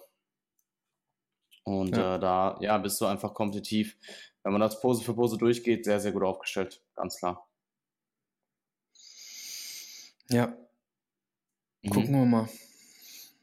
Und 1.70 1.96
Ja. 1.96 2.16
Äh, 2.16 2.18
da, 2.20 2.58
ja, 2.60 2.78
bist 2.78 3.00
du 3.00 3.06
einfach 3.06 3.32
kompetitiv. 3.32 3.96
Wenn 4.42 4.52
man 4.52 4.60
das 4.60 4.80
Pose 4.80 5.04
für 5.04 5.14
Pose 5.14 5.36
durchgeht, 5.38 5.84
sehr, 5.84 6.00
sehr 6.00 6.10
gut 6.12 6.22
aufgestellt. 6.24 6.82
Ganz 6.96 7.16
klar. 7.18 7.46
Ja, 10.30 10.46
Mhm. 11.82 11.90
gucken 11.90 12.12
wir 12.12 12.24
mal. 12.24 12.48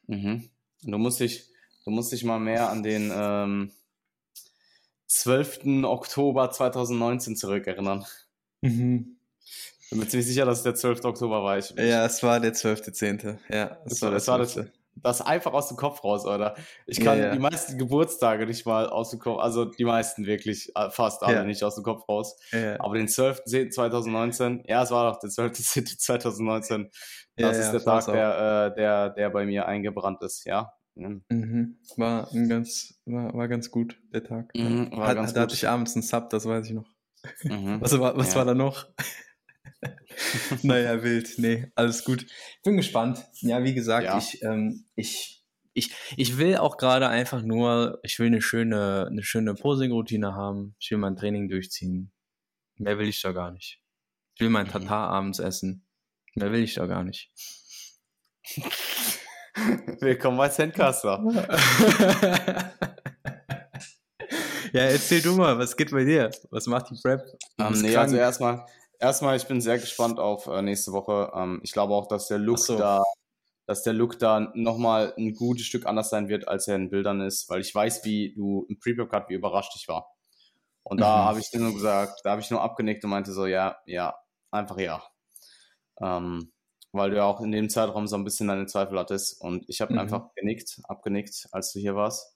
Mhm. 0.08 0.50
Du 0.84 0.98
musst 0.98 1.20
dich, 1.20 1.46
du 1.86 1.92
musst 1.92 2.12
dich 2.12 2.24
mal 2.24 2.40
mehr 2.40 2.70
an 2.70 2.84
den 2.84 3.12
ähm, 3.14 3.72
12. 5.08 5.84
Oktober 5.86 6.52
2019 6.52 7.36
zurückerinnern. 7.36 8.06
Mhm. 8.62 9.18
Bin 9.90 10.00
mir 10.00 10.08
ziemlich 10.08 10.28
sicher, 10.28 10.46
dass 10.46 10.58
es 10.60 10.64
der 10.64 10.76
12. 10.76 11.06
Oktober 11.06 11.44
war. 11.44 11.58
Ich, 11.58 11.70
Ja, 11.72 12.06
es 12.06 12.22
war 12.24 12.40
der 12.42 12.54
12.10. 12.54 13.38
Ja, 13.50 13.78
es 13.86 14.00
Das 14.00 14.02
war 14.02 14.08
war- 14.08 14.12
der 14.12 14.18
das 14.20 14.28
war 14.28 14.38
das- 14.40 14.54
12.. 14.54 14.72
das 15.04 15.22
einfach 15.22 15.54
aus 15.54 15.68
dem 15.70 15.77
Kopf 15.77 16.04
raus, 16.04 16.25
oder? 16.25 16.56
Ich 16.86 16.98
Ja, 17.00 17.04
kann 17.06 17.20
ja. 17.20 17.32
die 17.32 17.39
meisten 17.39 17.77
Geburtstage 17.77 18.46
nicht 18.46 18.66
mal 18.66 18.89
aus 18.89 19.12
dem 19.12 19.20
Kopf, 19.20 19.39
also 19.39 19.66
die 19.66 19.86
meisten 19.86 20.25
wirklich, 20.25 20.72
äh, 20.75 20.89
fast 20.89 21.24
alle 21.24 21.36
Ja. 21.38 21.44
nicht 21.44 21.63
aus 21.63 21.75
dem 21.75 21.84
Kopf 21.84 22.08
raus. 22.10 22.36
Ja, 22.51 22.80
Aber 22.80 22.96
den 22.96 23.08
12.10.2019, 23.08 24.63
ja, 24.68 24.84
es 24.84 24.92
war 24.92 25.12
doch 25.12 25.20
der 25.20 25.30
12.10.2019, 25.30 26.89
Ja, 27.39 27.48
das 27.50 27.58
ja, 27.58 27.63
ist 27.66 27.72
der 27.74 27.84
Tag, 27.84 28.06
der, 28.08 28.72
äh, 28.72 28.75
der, 28.75 29.10
der 29.12 29.30
bei 29.30 29.46
mir 29.46 29.68
eingebrannt 29.68 30.22
ist, 30.24 30.46
ja. 30.46 30.72
Mhm. 30.96 31.24
Mhm. 31.30 31.77
War 31.98 32.32
ein 32.34 32.50
ganz, 32.50 32.96
war, 33.06 33.32
war 33.36 33.48
ganz 33.48 33.70
gut, 33.70 34.00
der 34.12 34.24
Tag. 34.24 34.51
Mhm, 34.56 34.89
war 34.94 35.08
Hat, 35.10 35.16
ganz 35.16 35.34
da 35.34 35.42
gut. 35.42 35.51
hatte 35.51 35.54
ich 35.56 35.68
abends 35.68 35.96
einen 35.96 36.01
Sub, 36.01 36.30
das 36.32 36.48
weiß 36.48 36.66
ich 36.68 36.74
noch. 36.74 36.89
Mhm. 37.44 37.80
Was, 37.82 38.00
war, 38.00 38.18
was 38.18 38.30
Ja. 38.30 38.36
war 38.39 38.46
da 38.46 38.54
noch? 38.56 38.88
naja, 40.64 41.04
wild. 41.04 41.38
Nee, 41.38 41.72
alles 41.76 42.04
gut. 42.04 42.26
Bin 42.64 42.78
gespannt. 42.78 43.24
Ja, 43.42 43.64
wie 43.64 43.74
gesagt, 43.74 44.06
Ja. 44.06 44.18
ich, 44.18 44.42
ähm, 44.44 44.86
ich, 44.96 45.44
ich, 45.74 45.92
ich 46.18 46.38
will 46.38 46.58
auch 46.58 46.78
gerade 46.78 47.08
einfach 47.10 47.42
nur, 47.42 48.00
ich 48.04 48.18
will 48.20 48.28
eine 48.28 48.42
schöne, 48.42 49.08
eine 49.10 49.24
schöne 49.24 49.54
Posing-Routine 49.54 50.34
haben. 50.34 50.76
Ich 50.80 50.90
will 50.92 50.98
mein 50.98 51.16
Training 51.16 51.50
durchziehen. 51.50 52.12
Mehr 52.78 52.98
will 53.00 53.08
ich 53.08 53.22
da 53.22 53.32
gar 53.32 53.52
nicht. 53.52 53.82
Ich 54.36 54.42
will 54.42 54.50
mein 54.50 54.68
Mhm. 54.68 54.72
Tatar 54.72 55.10
abends 55.10 55.40
essen. 55.40 55.86
Mehr 56.36 56.52
will 56.52 56.64
ich 56.64 56.76
da 56.76 56.86
gar 56.86 57.04
nicht. 57.04 57.32
Willkommen 60.00 60.38
bei 60.38 60.50
Sandcaster. 60.50 61.24
ja, 64.74 64.82
erzähl 64.82 65.22
du 65.22 65.36
mal, 65.36 65.58
was 65.58 65.76
geht 65.76 65.92
bei 65.92 66.04
dir? 66.04 66.30
Was 66.52 66.68
macht 66.68 66.90
die 66.92 67.00
Prep? 67.02 67.22
Ähm, 67.60 67.74
nee, 67.82 67.96
also 67.96 68.16
erstmal, 68.16 68.66
erstmal, 69.00 69.38
ich 69.38 69.48
bin 69.48 69.62
sehr 69.62 69.80
gespannt 69.80 70.20
auf 70.20 70.48
äh, 70.48 70.62
nächste 70.62 70.92
Woche. 70.92 71.32
Ähm, 71.36 71.60
ich 71.63 71.72
glaube 71.72 71.94
auch, 71.94 72.08
dass 72.08 72.27
der 72.27 72.39
Look 72.39 72.60
so. 72.60 72.77
da, 72.77 73.04
dass 73.66 73.84
der 73.84 73.94
Look 73.94 74.20
da 74.20 74.51
nochmal 74.56 75.13
ein 75.18 75.34
gutes 75.34 75.66
Stück 75.66 75.86
anders 75.86 76.10
sein 76.10 76.30
wird, 76.30 76.48
als 76.48 76.68
er 76.68 76.75
in 76.75 76.89
Bildern 76.89 77.22
ist, 77.22 77.50
weil 77.50 77.62
ich 77.62 77.74
weiß, 77.74 78.06
wie 78.06 78.34
du 78.34 78.66
im 78.70 78.80
Pre-Prep-Cut, 78.80 79.30
wie 79.30 79.36
überrascht 79.36 79.74
ich 79.75 79.88
war. 79.88 80.13
Und 80.84 81.01
da 81.01 81.18
mhm. 81.18 81.25
habe 81.25 81.39
ich 81.39 81.51
nur 81.54 81.74
gesagt, 81.74 82.22
da 82.24 82.32
habe 82.32 82.42
ich 82.42 82.50
nur 82.50 82.62
abgenickt 82.62 83.04
und 83.04 83.10
meinte 83.10 83.34
so, 83.34 83.46
ja, 83.46 83.77
ja, 83.86 84.16
einfach 84.51 84.77
ja. 84.80 85.04
Ähm, 86.01 86.51
weil 86.94 87.10
du 87.12 87.18
ja 87.18 87.25
auch 87.25 87.42
in 87.42 87.51
dem 87.51 87.70
Zeitraum 87.70 88.08
so 88.08 88.16
ein 88.16 88.24
bisschen 88.24 88.48
deine 88.48 88.68
Zweifel 88.68 88.98
hattest. 88.98 89.42
Und 89.42 89.66
ich 89.68 89.82
habe 89.82 89.94
mhm. 89.94 90.00
einfach 90.00 90.34
genickt, 90.36 90.80
abgenickt, 90.86 91.48
als 91.51 91.74
du 91.74 91.80
hier 91.80 91.96
warst. 91.96 92.34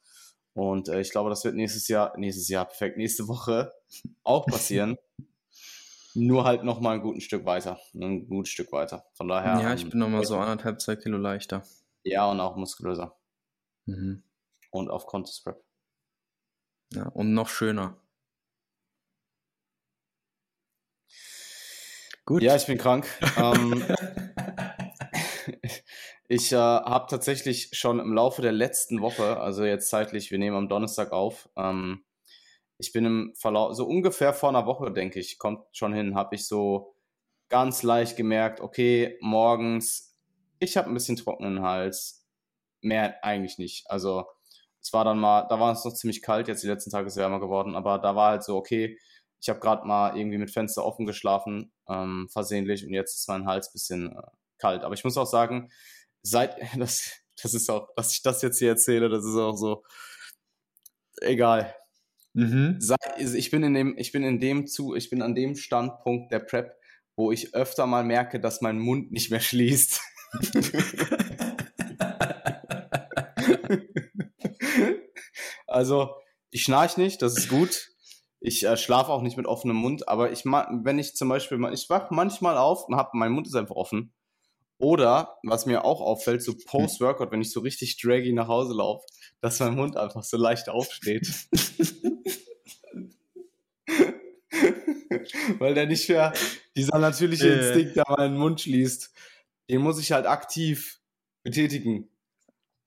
Und 0.54 0.90
äh, 0.90 1.00
ich 1.00 1.12
glaube, 1.12 1.30
das 1.30 1.46
wird 1.46 1.56
nächstes 1.56 1.88
Jahr, 1.88 2.18
nächstes 2.18 2.50
Jahr, 2.50 2.66
perfekt, 2.66 2.98
nächste 2.98 3.28
Woche 3.28 3.72
auch 4.24 4.46
passieren. 4.46 4.98
Nur 6.14 6.44
halt 6.46 6.64
nochmal 6.64 6.96
ein 6.96 7.02
gutes 7.02 7.24
Stück 7.24 7.46
weiter. 7.46 7.80
Ein 7.94 8.28
gutes 8.28 8.52
Stück 8.52 8.72
weiter. 8.72 9.06
Von 9.14 9.28
daher. 9.28 9.62
Ja, 9.62 9.74
ich 9.74 9.90
bin 9.90 10.00
nochmal 10.00 10.26
so 10.26 10.38
anderthalb, 10.38 10.82
zwei 10.82 10.96
Kilo 10.96 11.18
leichter. 11.18 11.64
Ja, 12.04 12.30
und 12.30 12.40
auch 12.40 12.56
muskulöser. 12.56 13.18
Mhm. 13.86 14.24
Und 14.72 14.90
auf 14.90 15.06
Contest 15.06 15.44
Prep. 15.44 15.64
Ja, 16.94 17.08
und 17.10 17.34
noch 17.34 17.48
schöner. 17.48 17.98
Gut. 22.26 22.42
Ja, 22.42 22.56
ich 22.56 22.66
bin 22.66 22.78
krank. 22.78 23.08
ähm, 23.38 23.84
ich 26.28 26.52
äh, 26.52 26.56
habe 26.56 27.08
tatsächlich 27.10 27.70
schon 27.74 28.00
im 28.00 28.14
Laufe 28.14 28.42
der 28.42 28.52
letzten 28.52 29.02
Woche, 29.02 29.40
also 29.40 29.66
jetzt 29.66 29.90
zeitlich, 29.90 30.32
wir 30.32 30.40
nehmen 30.40 30.56
am 30.56 30.70
Donnerstag 30.70 31.12
auf, 31.12 31.50
ähm, 31.56 32.04
ich 32.82 32.92
bin 32.92 33.06
im 33.06 33.34
Verlauf, 33.36 33.76
so 33.76 33.86
ungefähr 33.86 34.34
vor 34.34 34.50
einer 34.50 34.66
Woche, 34.66 34.92
denke 34.92 35.20
ich, 35.20 35.38
kommt 35.38 35.64
schon 35.72 35.94
hin, 35.94 36.16
habe 36.16 36.36
ich 36.36 36.48
so 36.48 36.96
ganz 37.48 37.84
leicht 37.84 38.18
gemerkt, 38.18 38.60
okay, 38.60 39.18
morgens, 39.22 40.18
ich 40.60 40.78
habe 40.78 40.90
ein 40.90 40.94
bisschen 40.96 41.16
trockenen 41.16 41.62
Hals, 41.62 42.28
mehr 42.82 43.24
eigentlich 43.24 43.60
nicht. 43.60 43.90
Also 43.90 44.26
es 44.82 44.92
war 44.94 45.06
dann 45.06 45.20
mal, 45.20 45.48
da 45.48 45.60
war 45.60 45.72
es 45.74 45.86
noch 45.86 45.94
ziemlich 45.94 46.24
kalt, 46.24 46.48
jetzt 46.48 46.64
die 46.64 46.68
letzten 46.68 46.90
Tage 46.90 47.06
ist 47.06 47.14
es 47.14 47.20
wärmer 47.20 47.40
geworden, 47.40 47.76
aber 47.76 48.00
da 48.00 48.16
war 48.16 48.32
halt 48.32 48.44
so, 48.44 48.58
okay, 48.58 48.98
ich 49.40 49.50
habe 49.50 49.60
gerade 49.60 49.86
mal 49.88 50.18
irgendwie 50.18 50.40
mit 50.40 50.50
Fenster 50.50 50.84
offen 50.84 51.06
geschlafen, 51.06 51.72
ähm, 51.88 52.30
versehentlich, 52.32 52.84
und 52.86 52.94
jetzt 52.94 53.16
ist 53.20 53.28
mein 53.28 53.46
Hals 53.46 53.70
ein 53.70 53.74
bisschen 53.74 54.12
äh, 54.12 54.22
kalt. 54.58 54.84
Aber 54.84 54.96
ich 54.96 55.04
muss 55.04 55.18
auch 55.18 55.28
sagen, 55.28 55.72
seit, 56.24 56.58
das, 56.78 57.12
das 57.42 57.54
ist 57.54 57.70
auch, 57.70 57.90
dass 57.96 58.14
ich 58.14 58.24
das 58.24 58.42
jetzt 58.42 58.58
hier 58.58 58.70
erzähle, 58.70 59.08
das 59.10 59.24
ist 59.24 59.36
auch 59.36 59.56
so, 59.56 59.84
egal. 61.22 61.76
Mhm. 62.34 62.80
Ich 63.36 63.52
bin 63.52 63.64
in 63.64 63.74
dem, 63.74 63.98
ich 63.98 64.12
bin 64.12 64.24
in 64.24 64.40
dem 64.40 64.68
zu, 64.68 64.96
ich 64.96 65.10
bin 65.10 65.22
an 65.22 65.36
dem 65.36 65.56
Standpunkt 65.56 66.32
der 66.32 66.40
Prep, 66.40 66.78
wo 67.16 67.32
ich 67.32 67.54
öfter 67.54 67.86
mal 67.88 68.04
merke, 68.04 68.40
dass 68.40 68.62
mein 68.62 68.80
Mund 68.80 69.12
nicht 69.12 69.32
mehr 69.32 69.42
schließt. 69.42 70.02
also, 75.68 76.12
ich 76.52 76.64
schnarch 76.64 76.98
nicht, 76.98 77.22
das 77.22 77.38
ist 77.38 77.50
gut. 77.50 77.90
Ich 78.40 78.66
äh, 78.66 78.76
schlafe 78.78 79.12
auch 79.12 79.22
nicht 79.22 79.38
mit 79.38 79.46
offenem 79.46 79.76
Mund, 79.78 80.08
aber 80.08 80.32
ich 80.32 80.46
wenn 80.46 80.98
ich 81.00 81.16
zum 81.16 81.30
Beispiel, 81.30 81.60
ich 81.74 81.90
wach 81.90 82.10
manchmal 82.10 82.58
auf 82.58 82.86
und 82.88 82.96
hab, 82.96 83.14
mein 83.14 83.32
Mund 83.34 83.46
ist 83.48 83.56
einfach 83.56 83.76
offen. 83.76 84.14
Oder, 84.80 85.38
was 85.44 85.68
mir 85.68 85.86
auch 85.86 86.02
auffällt, 86.02 86.42
so 86.42 86.56
Post-Workout, 86.66 87.32
wenn 87.32 87.42
ich 87.42 87.52
so 87.52 87.60
richtig 87.60 88.02
draggy 88.02 88.34
nach 88.34 88.48
Hause 88.48 88.74
laufe, 88.74 89.06
dass 89.40 89.60
mein 89.60 89.76
Mund 89.76 89.96
einfach 89.96 90.24
so 90.24 90.38
leicht 90.38 90.70
aufsteht. 90.70 91.28
Weil 95.60 95.74
der 95.74 95.86
nicht 95.86 96.10
mehr 96.10 96.34
dieser 96.76 97.00
natürliche 97.00 97.48
Instinkt, 97.48 97.96
der 97.96 98.06
meinen 98.08 98.38
Mund 98.38 98.62
schließt, 98.62 99.14
den 99.70 99.82
muss 99.82 100.00
ich 100.00 100.12
halt 100.12 100.26
aktiv 100.26 101.00
betätigen. 101.44 102.10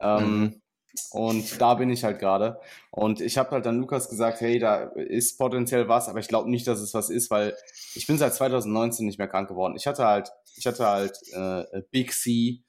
Ähm, 0.01 0.41
mhm. 0.41 0.63
Und 1.11 1.61
da 1.61 1.75
bin 1.75 1.91
ich 1.91 2.05
halt 2.05 2.21
gerade. 2.21 2.61
Und 2.91 3.21
ich 3.21 3.37
habe 3.37 3.51
halt 3.51 3.67
dann 3.67 3.81
Lukas 3.81 4.09
gesagt, 4.09 4.41
hey, 4.41 4.59
da 4.59 4.85
ist 4.95 5.39
potenziell 5.39 5.89
was, 5.89 6.09
aber 6.09 6.21
ich 6.21 6.29
glaube 6.29 6.51
nicht, 6.51 6.67
dass 6.67 6.81
es 6.81 6.95
was 6.95 7.11
ist, 7.11 7.31
weil 7.31 7.57
ich 7.95 8.07
bin 8.07 8.17
seit 8.19 8.35
2019 8.35 9.07
nicht 9.07 9.19
mehr 9.19 9.29
krank 9.29 9.49
geworden. 9.49 9.75
Ich 9.77 9.87
hatte 9.87 10.05
halt, 10.05 10.31
ich 10.57 10.67
hatte 10.67 10.87
halt 10.87 11.19
äh, 11.33 11.83
Big 11.91 12.13
C 12.13 12.63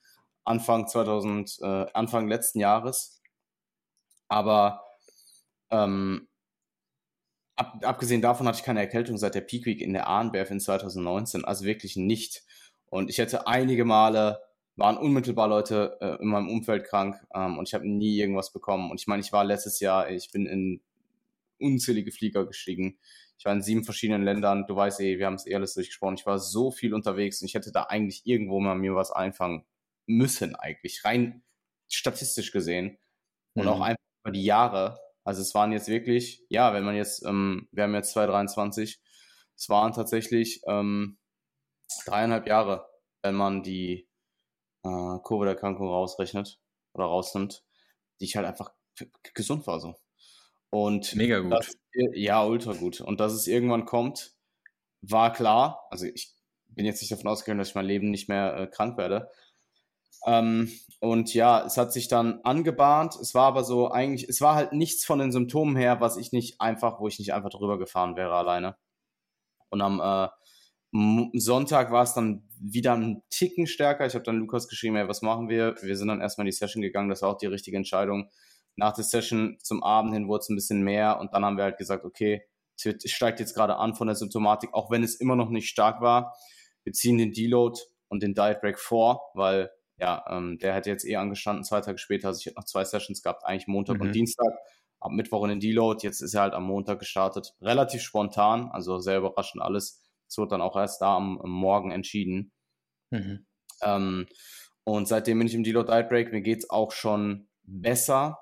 Anfang 0.44 0.88
2000, 0.88 1.60
äh, 1.62 1.86
Anfang 1.94 2.28
letzten 2.28 2.60
Jahres. 2.60 3.22
Aber 4.28 4.84
ähm, 5.70 6.28
ab, 7.56 7.80
abgesehen 7.84 8.22
davon 8.22 8.48
hatte 8.48 8.60
ich 8.60 8.66
keine 8.66 8.82
Erkältung 8.82 9.18
seit 9.18 9.36
der 9.36 9.42
Peak 9.42 9.66
Week 9.66 9.82
in 9.82 9.94
der 9.94 10.08
ANBF 10.08 10.52
in 10.52 10.60
2019, 10.60 11.46
also 11.46 11.66
wirklich 11.66 11.96
nicht. 11.96 12.44
Und 12.88 13.10
ich 13.10 13.18
hätte 13.18 13.48
einige 13.48 13.86
Male 13.86 14.40
waren 14.78 14.98
unmittelbar 14.98 15.48
Leute 15.48 15.98
äh, 16.02 16.22
in 16.22 16.28
meinem 16.28 16.50
Umfeld 16.50 16.86
krank 16.86 17.16
ähm, 17.34 17.58
und 17.58 17.68
ich 17.68 17.74
habe 17.74 17.88
nie 17.88 18.18
irgendwas 18.18 18.52
bekommen. 18.52 18.92
Und 18.92 19.00
ich 19.00 19.08
meine, 19.08 19.22
ich 19.22 19.32
war 19.32 19.46
letztes 19.46 19.80
Jahr, 19.80 20.10
ich 20.10 20.32
bin 20.32 20.46
in 20.46 20.82
unzählige 21.60 22.12
Flieger 22.12 22.46
gestiegen. 22.46 22.98
Ich 23.38 23.46
war 23.46 23.54
in 23.54 23.62
sieben 23.62 23.84
verschiedenen 23.84 24.24
Ländern. 24.24 24.66
Du 24.68 24.76
weißt 24.76 25.00
eh, 25.00 25.18
wir 25.18 25.26
haben 25.26 25.36
es 25.36 25.48
eh 25.48 25.56
alles 25.56 25.74
durchgesprochen. 25.74 26.16
Ich 26.16 26.26
war 26.26 26.40
so 26.40 26.72
viel 26.72 26.94
unterwegs 26.94 27.42
und 27.42 27.48
ich 27.48 27.54
hätte 27.54 27.72
da 27.72 27.84
eigentlich 27.84 28.26
irgendwo 28.26 28.60
mal 28.60 28.76
mir 28.76 28.96
was 28.96 29.12
einfangen 29.12 29.66
müssen, 30.06 30.56
eigentlich, 30.56 31.04
rein 31.06 31.42
statistisch 31.88 32.52
gesehen. 32.52 32.98
Und 33.54 33.64
mhm. 33.64 33.70
auch 33.70 33.82
einfach 33.82 34.04
über 34.24 34.32
die 34.32 34.44
Jahre. 34.44 35.00
Also 35.26 35.42
es 35.42 35.54
waren 35.56 35.72
jetzt 35.72 35.88
wirklich, 35.88 36.46
ja, 36.50 36.74
wenn 36.74 36.86
man 36.86 36.96
jetzt, 36.96 37.26
ähm, 37.26 37.68
wir 37.72 37.84
haben 37.84 37.96
jetzt 37.96 38.12
2023, 38.12 39.02
es 39.56 39.70
waren 39.70 39.92
tatsächlich 39.92 40.62
ähm, 40.68 41.18
dreieinhalb 42.06 42.48
Jahre, 42.48 42.88
wenn 43.24 43.36
man 43.36 43.64
die 43.64 44.08
äh, 44.84 45.18
Covid-Erkrankung 45.24 45.90
rausrechnet 45.90 46.60
oder 46.94 47.06
rausnimmt, 47.06 47.64
die 48.20 48.26
ich 48.26 48.36
halt 48.36 48.46
einfach 48.46 48.72
gesund 49.34 49.66
war 49.66 49.80
so. 49.80 49.96
Und 50.70 51.16
mega 51.16 51.40
gut. 51.40 51.54
Das, 51.54 51.74
ja, 52.14 52.46
ultra 52.46 52.74
gut. 52.74 53.02
Und 53.02 53.20
dass 53.20 53.34
es 53.34 53.48
irgendwann 53.48 53.86
kommt, 53.86 54.36
war 55.02 55.34
klar. 55.34 55.88
Also 55.90 56.06
ich 56.06 56.36
bin 56.68 56.86
jetzt 56.86 57.02
nicht 57.02 57.12
davon 57.12 57.28
ausgegangen, 57.28 57.60
dass 57.60 57.70
ich 57.70 57.76
mein 57.76 57.86
Leben 57.86 58.12
nicht 58.12 58.30
mehr 58.30 58.56
äh, 58.58 58.68
krank 58.68 58.98
werde. 58.98 59.32
Ähm, 60.26 60.72
und 61.00 61.34
ja, 61.34 61.66
es 61.66 61.78
hat 61.78 61.94
sich 61.94 62.08
dann 62.08 62.40
angebahnt. 62.44 63.16
Es 63.16 63.34
war 63.34 63.46
aber 63.46 63.64
so 63.64 63.92
eigentlich, 63.92 64.28
es 64.28 64.42
war 64.42 64.56
halt 64.56 64.74
nichts 64.74 65.06
von 65.06 65.20
den 65.20 65.32
Symptomen 65.32 65.76
her, 65.76 66.02
was 66.02 66.18
ich 66.18 66.32
nicht 66.32 66.62
einfach, 66.62 67.00
wo 67.00 67.08
ich 67.08 67.20
nicht 67.20 67.34
einfach 67.34 67.50
drüber 67.50 67.78
gefahren 67.78 68.16
wäre 68.16 68.34
alleine. 68.34 68.76
Und 69.70 69.82
am 69.82 70.00
äh, 70.00 70.30
Sonntag 71.38 71.92
war 71.92 72.04
es 72.04 72.14
dann 72.14 72.48
wieder 72.60 72.94
ein 72.94 73.22
Ticken 73.30 73.68
stärker. 73.68 74.06
Ich 74.06 74.14
habe 74.14 74.24
dann 74.24 74.38
Lukas 74.38 74.68
geschrieben, 74.68 74.96
hey, 74.96 75.08
was 75.08 75.22
machen 75.22 75.50
wir? 75.50 75.76
Wir 75.82 75.98
sind 75.98 76.08
dann 76.08 76.22
erstmal 76.22 76.46
in 76.46 76.52
die 76.52 76.58
Session 76.58 76.82
gegangen. 76.82 77.10
Das 77.10 77.22
war 77.22 77.30
auch 77.30 77.38
die 77.38 77.48
richtige 77.48 77.78
Entscheidung. 77.78 78.30
Nach 78.78 78.94
der 78.94 79.04
Session 79.04 79.58
zum 79.62 79.84
Abend 79.84 80.14
hin 80.14 80.28
wurde 80.28 80.42
es 80.42 80.50
ein 80.50 80.56
bisschen 80.56 80.82
mehr 80.82 81.20
und 81.20 81.34
dann 81.34 81.46
haben 81.46 81.58
wir 81.58 81.64
halt 81.66 81.78
gesagt, 81.78 82.06
okay, 82.06 82.42
es 82.78 83.12
steigt 83.12 83.40
jetzt 83.40 83.56
gerade 83.56 83.78
an 83.78 83.96
von 83.96 84.08
der 84.08 84.16
Symptomatik, 84.16 84.74
auch 84.74 84.92
wenn 84.92 85.04
es 85.04 85.16
immer 85.16 85.36
noch 85.36 85.50
nicht 85.50 85.70
stark 85.70 86.02
war. 86.02 86.36
Wir 86.84 86.94
ziehen 86.94 87.18
den 87.18 87.32
Deload 87.32 87.80
und 88.10 88.22
den 88.22 88.34
Diet 88.34 88.62
Break 88.62 88.80
vor, 88.80 89.22
weil 89.34 89.70
ja, 89.98 90.26
ähm, 90.30 90.58
der 90.60 90.74
hätte 90.74 90.90
jetzt 90.90 91.06
eh 91.06 91.16
angestanden, 91.16 91.64
zwei 91.64 91.82
Tage 91.82 91.98
später. 91.98 92.30
Also 92.30 92.40
ich 92.40 92.46
hätte 92.48 92.58
noch 92.58 92.66
zwei 92.66 92.84
Sessions 92.84 93.22
gehabt, 93.22 93.46
eigentlich 93.46 93.68
Montag 93.68 93.98
mhm. 93.98 94.02
und 94.02 94.12
Dienstag. 94.16 94.54
Ab 95.00 95.12
Mittwoch 95.12 95.44
in 95.44 95.50
den 95.50 95.60
Deload. 95.60 96.06
Jetzt 96.06 96.22
ist 96.22 96.34
er 96.34 96.42
halt 96.42 96.54
am 96.54 96.64
Montag 96.64 97.00
gestartet. 97.00 97.54
Relativ 97.62 98.02
spontan, 98.02 98.70
also 98.72 99.00
sehr 99.00 99.20
überraschend 99.20 99.62
alles. 99.62 100.02
Es 100.28 100.38
wurde 100.38 100.52
dann 100.52 100.62
auch 100.62 100.76
erst 100.76 101.02
da 101.02 101.16
am, 101.16 101.40
am 101.40 101.52
Morgen 101.52 101.92
entschieden. 101.92 102.52
Mhm. 103.12 103.46
Ähm, 103.82 104.28
und 104.84 105.08
seitdem 105.08 105.40
bin 105.40 105.48
ich 105.48 105.54
im 105.54 105.64
Deload 105.64 105.92
Break. 106.10 106.32
Mir 106.32 106.42
geht 106.42 106.60
es 106.60 106.70
auch 106.70 106.92
schon 106.92 107.48
besser. 107.64 108.40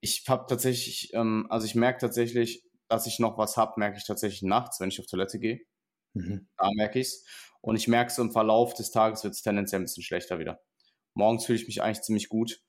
Ich 0.00 0.24
habe 0.28 0.46
tatsächlich, 0.48 1.10
ähm, 1.14 1.46
also 1.48 1.66
ich 1.66 1.74
merke 1.74 2.00
tatsächlich, 2.00 2.64
dass 2.88 3.06
ich 3.06 3.18
noch 3.18 3.38
was 3.38 3.56
habe, 3.56 3.74
merke 3.76 3.98
ich 3.98 4.06
tatsächlich 4.06 4.42
nachts, 4.42 4.80
wenn 4.80 4.88
ich 4.88 5.00
auf 5.00 5.06
Toilette 5.06 5.38
gehe. 5.38 5.60
Mhm. 6.14 6.48
Da 6.56 6.70
merke 6.74 7.00
ich 7.00 7.08
es. 7.08 7.24
Und 7.60 7.76
ich 7.76 7.88
merke 7.88 8.12
so 8.12 8.22
im 8.22 8.30
Verlauf 8.30 8.74
des 8.74 8.90
Tages 8.90 9.24
wird 9.24 9.34
es 9.34 9.42
tendenziell 9.42 9.80
ein 9.80 9.84
bisschen 9.84 10.02
schlechter 10.02 10.38
wieder. 10.38 10.60
Morgens 11.14 11.46
fühle 11.46 11.58
ich 11.58 11.66
mich 11.66 11.82
eigentlich 11.82 12.02
ziemlich 12.02 12.28
gut. 12.28 12.60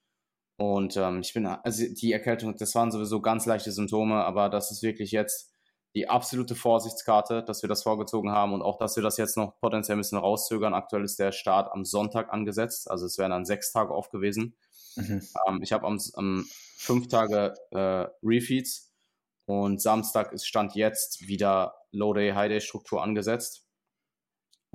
Und 0.57 0.95
ähm, 0.95 1.19
ich 1.19 1.33
bin, 1.33 1.45
also 1.45 1.83
die 1.85 2.13
Erkältung, 2.13 2.55
das 2.55 2.75
waren 2.75 2.91
sowieso 2.91 3.21
ganz 3.21 3.45
leichte 3.45 3.71
Symptome, 3.71 4.23
aber 4.23 4.49
das 4.49 4.71
ist 4.71 4.83
wirklich 4.83 5.11
jetzt 5.11 5.51
die 5.95 6.09
absolute 6.09 6.55
Vorsichtskarte, 6.55 7.43
dass 7.43 7.61
wir 7.61 7.69
das 7.69 7.83
vorgezogen 7.83 8.31
haben 8.31 8.53
und 8.53 8.61
auch, 8.61 8.77
dass 8.77 8.95
wir 8.95 9.03
das 9.03 9.17
jetzt 9.17 9.37
noch 9.37 9.59
potenziell 9.59 9.95
ein 9.95 9.99
bisschen 9.99 10.17
rauszögern. 10.17 10.73
Aktuell 10.73 11.03
ist 11.03 11.19
der 11.19 11.31
Start 11.31 11.71
am 11.71 11.85
Sonntag 11.85 12.31
angesetzt, 12.31 12.89
also 12.89 13.05
es 13.05 13.17
wären 13.17 13.31
dann 13.31 13.45
sechs 13.45 13.71
Tage 13.71 13.93
off 13.93 14.09
gewesen. 14.09 14.55
Mhm. 14.95 15.21
Ähm, 15.47 15.59
ich 15.61 15.73
habe 15.73 15.85
am, 15.87 15.99
am, 16.15 16.45
fünf 16.77 17.07
Tage 17.07 17.53
äh, 17.71 18.07
Refeeds 18.21 18.93
und 19.45 19.81
Samstag 19.81 20.33
ist 20.33 20.45
Stand 20.45 20.75
jetzt 20.75 21.27
wieder 21.27 21.75
Low-Day, 21.91 22.33
High-Day-Struktur 22.33 23.01
angesetzt 23.01 23.64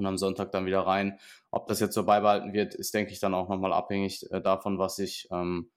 und 0.00 0.06
am 0.06 0.18
Sonntag 0.18 0.50
dann 0.50 0.66
wieder 0.66 0.80
rein. 0.80 1.18
Ob 1.50 1.68
das 1.68 1.80
jetzt 1.80 1.94
so 1.94 2.04
beibehalten 2.04 2.52
wird, 2.52 2.74
ist, 2.74 2.94
denke 2.94 3.12
ich, 3.12 3.20
dann 3.20 3.34
auch 3.34 3.48
nochmal 3.48 3.72
abhängig 3.72 4.30
äh, 4.32 4.40
davon, 4.40 4.78
was 4.78 4.96
sich 4.96 5.28
ähm, 5.30 5.70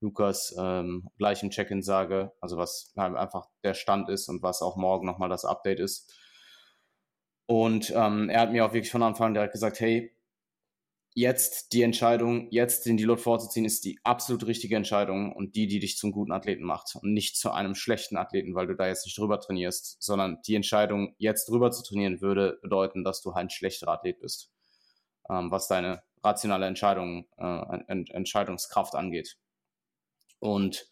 Lukas 0.00 0.54
ähm, 0.58 1.08
gleich 1.18 1.42
im 1.42 1.50
Check-in 1.50 1.82
sage, 1.82 2.32
also 2.40 2.56
was 2.56 2.92
halt 2.96 3.16
einfach 3.16 3.46
der 3.64 3.74
Stand 3.74 4.08
ist 4.08 4.28
und 4.28 4.42
was 4.42 4.62
auch 4.62 4.76
morgen 4.76 5.06
nochmal 5.06 5.28
das 5.28 5.44
Update 5.44 5.80
ist. 5.80 6.14
Und 7.46 7.92
ähm, 7.96 8.28
er 8.28 8.40
hat 8.40 8.52
mir 8.52 8.64
auch 8.64 8.72
wirklich 8.72 8.92
von 8.92 9.02
Anfang 9.02 9.28
an 9.28 9.34
direkt 9.34 9.52
gesagt, 9.52 9.80
hey, 9.80 10.14
jetzt 11.14 11.72
die 11.72 11.82
Entscheidung, 11.82 12.48
jetzt 12.50 12.86
den 12.86 12.96
Deload 12.96 13.20
vorzuziehen, 13.20 13.64
ist 13.64 13.84
die 13.84 13.98
absolut 14.04 14.46
richtige 14.46 14.76
Entscheidung 14.76 15.32
und 15.32 15.56
die, 15.56 15.66
die 15.66 15.80
dich 15.80 15.96
zum 15.96 16.12
guten 16.12 16.32
Athleten 16.32 16.64
macht 16.64 16.94
und 16.96 17.12
nicht 17.12 17.36
zu 17.36 17.50
einem 17.50 17.74
schlechten 17.74 18.16
Athleten, 18.16 18.54
weil 18.54 18.66
du 18.66 18.76
da 18.76 18.86
jetzt 18.86 19.06
nicht 19.06 19.18
drüber 19.18 19.40
trainierst, 19.40 19.96
sondern 20.00 20.38
die 20.46 20.54
Entscheidung, 20.54 21.14
jetzt 21.18 21.48
drüber 21.48 21.70
zu 21.72 21.82
trainieren, 21.82 22.20
würde 22.20 22.58
bedeuten, 22.62 23.04
dass 23.04 23.22
du 23.22 23.32
ein 23.32 23.50
schlechterer 23.50 23.92
Athlet 23.92 24.20
bist, 24.20 24.50
ähm, 25.28 25.50
was 25.50 25.68
deine 25.68 26.02
rationale 26.22 26.66
Entscheidung, 26.66 27.26
äh, 27.38 27.78
Ent 27.88 28.10
Entscheidungskraft 28.10 28.94
angeht. 28.94 29.36
Und 30.38 30.86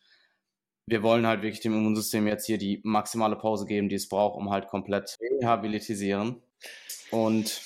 wir 0.86 1.02
wollen 1.02 1.26
halt 1.26 1.42
wirklich 1.42 1.60
dem 1.60 1.74
Immunsystem 1.74 2.26
jetzt 2.26 2.46
hier 2.46 2.58
die 2.58 2.80
maximale 2.82 3.36
Pause 3.36 3.66
geben, 3.66 3.88
die 3.88 3.96
es 3.96 4.08
braucht, 4.08 4.36
um 4.36 4.50
halt 4.50 4.68
komplett 4.68 5.16
rehabilitisieren. 5.20 6.42
Und 7.10 7.60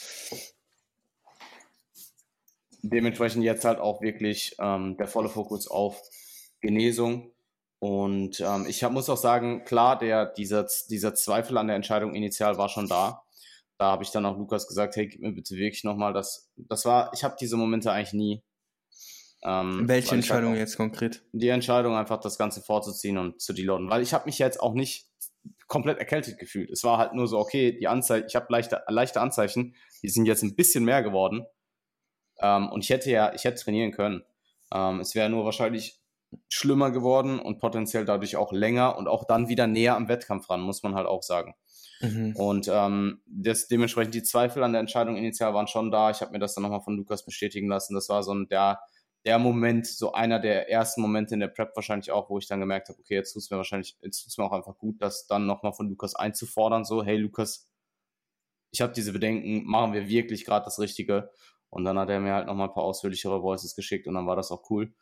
dementsprechend 2.83 3.45
jetzt 3.45 3.65
halt 3.65 3.79
auch 3.79 4.03
wirklich 4.03 4.57
ähm, 4.59 4.97
der 4.97 5.07
volle 5.07 5.29
Fokus 5.29 5.69
auf 5.69 6.03
Genesung. 6.61 7.33
Und 7.79 8.41
ähm, 8.41 8.67
ich 8.69 8.85
hab, 8.85 8.93
muss 8.93 9.09
auch 9.09 9.17
sagen, 9.17 9.65
klar, 9.65 9.99
der, 9.99 10.27
dieser, 10.27 10.67
dieser 10.89 11.15
Zweifel 11.15 11.59
an 11.59 11.67
der 11.67 11.77
Entscheidung 11.77 12.15
initial 12.15 12.59
war 12.59 12.69
schon 12.69 12.89
da. 12.89 13.23
Da 13.79 13.87
habe 13.87 14.05
ich 14.05 14.11
dann 14.11 14.25
auch 14.27 14.39
Lukas 14.39 14.69
gesagt, 14.69 14.95
hey, 14.95 15.09
gib 15.09 15.21
mir 15.21 15.33
bitte 15.33 15.57
wirklich 15.57 15.83
nochmal 15.83 16.13
das. 16.13 16.53
Das 16.57 16.85
war, 16.85 17.11
ich 17.15 17.25
habe 17.25 17.35
diese 17.41 17.57
Momente 17.57 17.91
eigentlich 17.91 18.13
nie. 18.13 18.43
Ähm, 19.43 19.89
Welche 19.89 20.15
Entscheidung 20.15 20.51
halt 20.51 20.59
auch, 20.59 20.61
jetzt 20.61 20.77
konkret? 20.77 21.25
Die 21.33 21.49
Entscheidung, 21.49 21.97
einfach 21.97 22.21
das 22.21 22.39
Ganze 22.39 22.63
vorzuziehen 22.63 23.19
und 23.19 23.41
zu 23.41 23.53
deloaden. 23.53 23.91
Weil 23.91 24.03
ich 24.03 24.15
habe 24.15 24.27
mich 24.27 24.39
jetzt 24.39 24.61
auch 24.61 24.75
nicht 24.75 25.09
komplett 25.67 25.99
erkältet 25.99 26.39
gefühlt. 26.39 26.71
Es 26.71 26.85
war 26.85 26.99
halt 26.99 27.15
nur 27.15 27.27
so, 27.27 27.39
okay, 27.39 27.77
die 27.77 27.89
Anzeichen, 27.89 28.27
ich 28.29 28.37
habe 28.37 28.47
leichte, 28.51 28.83
leichte 28.87 29.21
Anzeichen, 29.21 29.75
die 30.03 30.09
sind 30.09 30.27
jetzt 30.27 30.43
ein 30.43 30.55
bisschen 30.55 30.85
mehr 30.85 31.03
geworden. 31.03 31.47
Ähm, 32.43 32.69
und 32.71 32.85
ich 32.85 32.91
hätte 32.91 33.11
ja, 33.11 33.33
ich 33.35 33.45
hätte 33.45 33.63
trainieren 33.63 33.93
können. 33.93 34.23
Ähm, 34.73 35.01
es 35.01 35.15
wäre 35.15 35.31
nur 35.31 35.45
wahrscheinlich 35.45 36.01
schlimmer 36.49 36.91
geworden 36.91 37.39
und 37.39 37.59
potenziell 37.59 38.05
dadurch 38.05 38.37
auch 38.37 38.53
länger 38.53 38.97
und 38.97 39.09
auch 39.09 39.25
dann 39.25 39.49
wieder 39.49 39.67
näher 39.67 39.97
am 39.97 40.09
Wettkampf 40.09 40.49
ran, 40.49 40.61
muss 40.61 40.83
man 40.83 40.95
halt 40.95 41.07
auch 41.07 41.23
sagen. 41.23 41.55
Mhm. 42.01 42.35
Und 42.37 42.69
ähm, 42.73 43.23
das, 43.27 43.69
dementsprechend 43.69 44.15
die 44.15 44.23
Zweifel 44.23 44.63
an 44.63 44.73
der 44.73 44.81
Entscheidung 44.81 45.17
initial 45.17 45.55
waren 45.55 45.69
schon 45.69 45.91
da. 45.91 46.11
Ich 46.11 46.21
habe 46.21 46.33
mir 46.33 46.39
das 46.39 46.55
dann 46.55 46.63
nochmal 46.63 46.81
von 46.81 46.97
Lukas 46.97 47.25
bestätigen 47.25 47.69
lassen. 47.69 47.95
Das 47.95 48.09
war 48.09 48.23
so 48.23 48.35
ein 48.35 48.49
der, 48.49 48.81
der 49.25 49.39
Moment, 49.39 49.87
so 49.87 50.13
einer 50.13 50.41
der 50.41 50.69
ersten 50.69 51.01
Momente 51.01 51.35
in 51.35 51.41
der 51.41 51.49
Prep 51.49 51.77
wahrscheinlich 51.77 52.11
auch, 52.11 52.29
wo 52.29 52.39
ich 52.39 52.49
dann 52.49 52.61
gemerkt 52.61 52.89
habe, 52.89 52.99
okay, 52.99 53.15
jetzt 53.15 53.33
tut 53.33 53.43
es 53.43 53.51
mir 53.51 53.57
wahrscheinlich, 53.57 53.97
jetzt 54.03 54.23
tut 54.23 54.31
es 54.31 54.39
mir 54.39 54.45
auch 54.45 54.53
einfach 54.53 54.79
gut, 54.79 55.01
das 55.01 55.27
dann 55.27 55.47
nochmal 55.47 55.75
von 55.75 55.89
Lukas 55.89 56.17
einzufordern. 56.17 56.85
So, 56.85 57.05
hey 57.05 57.17
Lukas, 57.17 57.69
ich 58.73 58.81
habe 58.81 58.93
diese 58.93 59.13
Bedenken, 59.13 59.65
machen 59.65 59.93
wir 59.93 60.09
wirklich 60.09 60.45
gerade 60.45 60.65
das 60.65 60.81
Richtige? 60.81 61.31
Und 61.73 61.85
dann 61.85 61.99
hat 61.99 62.11
er 62.11 62.21
mir 62.21 62.35
halt 62.35 62.47
nochmal 62.47 62.69
ein 62.69 62.75
paar 62.75 62.85
ausführlichere 62.85 63.43
Voices 63.43 63.75
geschickt 63.75 64.07
und 64.07 64.15
dann 64.15 64.27
war 64.27 64.37
das 64.37 64.51
auch 64.51 64.69
cool. 64.71 64.95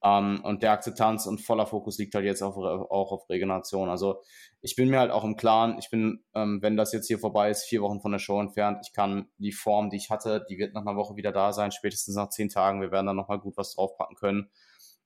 Um, 0.00 0.10
ähm, 0.10 0.44
und 0.44 0.62
der 0.62 0.72
Akzeptanz 0.72 1.26
und 1.26 1.40
voller 1.40 1.66
Fokus 1.66 1.98
liegt 1.98 2.14
halt 2.14 2.24
jetzt 2.24 2.42
auf, 2.42 2.56
auch 2.56 3.10
auf 3.10 3.28
Regeneration. 3.28 3.88
Also 3.88 4.22
ich 4.60 4.76
bin 4.76 4.90
mir 4.90 5.00
halt 5.00 5.10
auch 5.10 5.24
im 5.24 5.36
Klaren, 5.36 5.76
ich 5.78 5.90
bin, 5.90 6.24
ähm, 6.34 6.60
wenn 6.62 6.76
das 6.76 6.92
jetzt 6.92 7.06
hier 7.08 7.18
vorbei 7.18 7.50
ist, 7.50 7.64
vier 7.64 7.82
Wochen 7.82 8.00
von 8.00 8.12
der 8.12 8.20
Show 8.20 8.40
entfernt, 8.40 8.78
ich 8.82 8.92
kann 8.92 9.28
die 9.38 9.52
Form, 9.52 9.90
die 9.90 9.96
ich 9.96 10.10
hatte, 10.10 10.44
die 10.48 10.58
wird 10.58 10.74
nach 10.74 10.82
einer 10.82 10.96
Woche 10.96 11.16
wieder 11.16 11.32
da 11.32 11.52
sein, 11.52 11.72
spätestens 11.72 12.14
nach 12.14 12.28
zehn 12.28 12.48
Tagen. 12.48 12.80
Wir 12.80 12.92
werden 12.92 13.06
dann 13.06 13.16
nochmal 13.16 13.40
gut 13.40 13.56
was 13.56 13.74
draufpacken 13.74 14.16
können. 14.16 14.50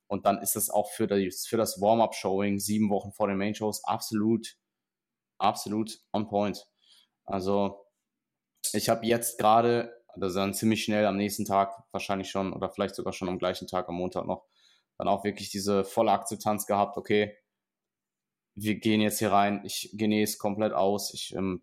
Und 0.09 0.27
dann 0.27 0.43
ist 0.43 0.57
das 0.57 0.69
auch 0.69 0.91
für 0.91 1.07
das, 1.07 1.47
für 1.47 1.57
das 1.57 1.81
Warm-Up-Showing 1.81 2.59
sieben 2.59 2.91
Wochen 2.91 3.13
vor 3.13 3.29
den 3.29 3.39
Main-Shows 3.39 3.85
absolut, 3.85 4.57
absolut 5.39 6.01
on 6.13 6.29
point. 6.29 6.67
Also 7.25 7.87
ich 8.75 8.89
habe 8.89 9.07
jetzt 9.07 9.39
gerade 9.39 10.02
also 10.21 10.39
dann 10.39 10.55
ziemlich 10.55 10.85
schnell 10.85 11.07
am 11.07 11.17
nächsten 11.17 11.45
Tag 11.45 11.85
wahrscheinlich 11.93 12.31
schon 12.31 12.53
oder 12.53 12.71
vielleicht 12.71 12.95
sogar 12.95 13.13
schon 13.13 13.29
am 13.29 13.39
gleichen 13.39 13.67
Tag 13.67 13.89
am 13.89 13.97
Montag 13.97 14.27
noch 14.27 14.45
dann 14.99 15.09
auch 15.09 15.25
wirklich 15.25 15.51
diese 15.51 15.85
volle 15.85 16.13
Akzeptanz 16.13 16.67
gehabt, 16.67 16.97
okay, 16.97 17.37
wir 18.55 18.77
gehen 18.79 19.01
jetzt 19.01 19.19
hier 19.19 19.33
rein, 19.33 19.63
ich 19.65 19.91
genese 19.95 20.39
komplett 20.39 20.73
aus, 20.73 21.13
ich 21.15 21.35
ähm, 21.35 21.63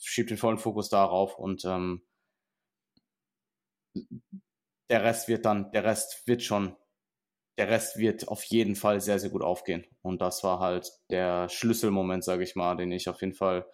schiebe 0.00 0.28
den 0.28 0.36
vollen 0.36 0.58
Fokus 0.58 0.88
darauf 0.88 1.38
und 1.38 1.64
ähm, 1.64 2.02
der 4.90 5.02
Rest 5.02 5.28
wird 5.28 5.44
dann, 5.44 5.70
der 5.72 5.84
Rest 5.84 6.26
wird 6.26 6.42
schon, 6.42 6.76
der 7.58 7.68
Rest 7.68 7.98
wird 7.98 8.28
auf 8.28 8.44
jeden 8.44 8.76
Fall 8.76 9.00
sehr, 9.00 9.18
sehr 9.18 9.30
gut 9.30 9.42
aufgehen. 9.42 9.84
Und 10.02 10.20
das 10.20 10.44
war 10.44 10.60
halt 10.60 10.92
der 11.10 11.48
Schlüsselmoment, 11.48 12.22
sage 12.22 12.44
ich 12.44 12.54
mal, 12.54 12.76
den 12.76 12.92
ich 12.92 13.08
auf 13.08 13.20
jeden 13.20 13.34
Fall 13.34 13.66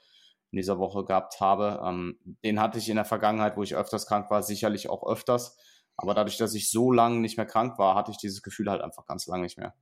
in 0.54 0.56
dieser 0.56 0.78
Woche 0.78 1.04
gehabt 1.04 1.40
habe. 1.40 1.82
Ähm, 1.84 2.16
den 2.44 2.60
hatte 2.60 2.78
ich 2.78 2.88
in 2.88 2.94
der 2.94 3.04
Vergangenheit, 3.04 3.56
wo 3.56 3.64
ich 3.64 3.74
öfters 3.74 4.06
krank 4.06 4.30
war, 4.30 4.44
sicherlich 4.44 4.88
auch 4.88 5.04
öfters. 5.04 5.58
Aber 5.96 6.14
dadurch, 6.14 6.38
dass 6.38 6.54
ich 6.54 6.70
so 6.70 6.92
lange 6.92 7.18
nicht 7.18 7.36
mehr 7.36 7.46
krank 7.46 7.76
war, 7.76 7.96
hatte 7.96 8.12
ich 8.12 8.18
dieses 8.18 8.40
Gefühl 8.40 8.70
halt 8.70 8.80
einfach 8.80 9.04
ganz 9.04 9.26
lange 9.26 9.42
nicht 9.42 9.58
mehr. 9.58 9.74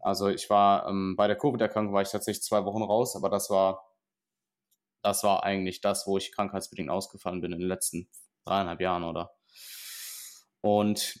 Also 0.00 0.28
ich 0.28 0.50
war 0.50 0.86
ähm, 0.86 1.14
bei 1.16 1.28
der 1.28 1.36
Covid-Erkrankung 1.36 1.94
war 1.94 2.02
ich 2.02 2.10
tatsächlich 2.10 2.42
zwei 2.42 2.64
Wochen 2.66 2.82
raus, 2.82 3.16
aber 3.16 3.30
das 3.30 3.48
war 3.48 3.86
das 5.02 5.24
war 5.24 5.42
eigentlich 5.42 5.80
das, 5.80 6.06
wo 6.06 6.18
ich 6.18 6.32
krankheitsbedingt 6.32 6.90
ausgefallen 6.90 7.40
bin 7.40 7.52
in 7.52 7.58
den 7.58 7.68
letzten 7.68 8.08
dreieinhalb 8.44 8.80
Jahren, 8.80 9.04
oder? 9.04 9.32
Und 10.60 11.18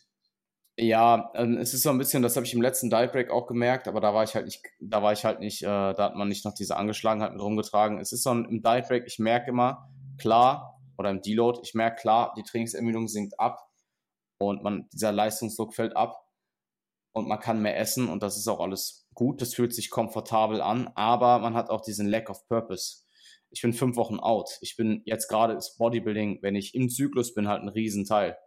ja, 0.76 1.30
ähm, 1.34 1.58
es 1.58 1.74
ist 1.74 1.82
so 1.82 1.90
ein 1.90 1.98
bisschen, 1.98 2.22
das 2.22 2.36
habe 2.36 2.46
ich 2.46 2.54
im 2.54 2.62
letzten 2.62 2.88
Dive 2.88 3.08
Break 3.08 3.30
auch 3.30 3.46
gemerkt, 3.46 3.88
aber 3.88 4.00
da 4.00 4.14
war 4.14 4.24
ich 4.24 4.34
halt 4.34 4.46
nicht, 4.46 4.62
da 4.80 5.02
war 5.02 5.12
ich 5.12 5.24
halt 5.24 5.40
nicht, 5.40 5.62
äh, 5.62 5.66
da 5.66 5.98
hat 5.98 6.16
man 6.16 6.28
nicht 6.28 6.44
noch 6.44 6.54
diese 6.54 6.76
Angeschlagenheit 6.76 7.32
mit 7.32 7.42
rumgetragen. 7.42 7.98
Es 7.98 8.12
ist 8.12 8.22
so 8.22 8.30
ein, 8.30 8.46
im 8.46 8.62
Dive 8.62 8.86
Break, 8.88 9.04
ich 9.06 9.18
merke 9.18 9.50
immer, 9.50 9.90
klar, 10.18 10.80
oder 10.96 11.10
im 11.10 11.20
Deload, 11.20 11.60
ich 11.62 11.74
merke 11.74 12.00
klar, 12.00 12.32
die 12.36 12.42
Trainingsermüdung 12.42 13.08
sinkt 13.08 13.38
ab 13.38 13.68
und 14.38 14.62
man, 14.62 14.88
dieser 14.92 15.12
Leistungsdruck 15.12 15.74
fällt 15.74 15.96
ab 15.96 16.26
und 17.12 17.28
man 17.28 17.40
kann 17.40 17.60
mehr 17.60 17.78
essen 17.78 18.08
und 18.08 18.22
das 18.22 18.36
ist 18.36 18.48
auch 18.48 18.60
alles 18.60 19.06
gut, 19.14 19.42
das 19.42 19.54
fühlt 19.54 19.74
sich 19.74 19.90
komfortabel 19.90 20.62
an, 20.62 20.88
aber 20.94 21.38
man 21.38 21.54
hat 21.54 21.68
auch 21.68 21.82
diesen 21.82 22.08
Lack 22.08 22.30
of 22.30 22.46
Purpose. 22.48 23.02
Ich 23.50 23.60
bin 23.60 23.74
fünf 23.74 23.96
Wochen 23.96 24.18
out. 24.18 24.56
Ich 24.62 24.76
bin 24.76 25.02
jetzt 25.04 25.28
gerade 25.28 25.52
ist 25.52 25.76
Bodybuilding, 25.76 26.38
wenn 26.40 26.54
ich 26.54 26.74
im 26.74 26.88
Zyklus 26.88 27.34
bin, 27.34 27.48
halt 27.48 27.62
ein 27.62 27.68
Riesenteil. 27.68 28.38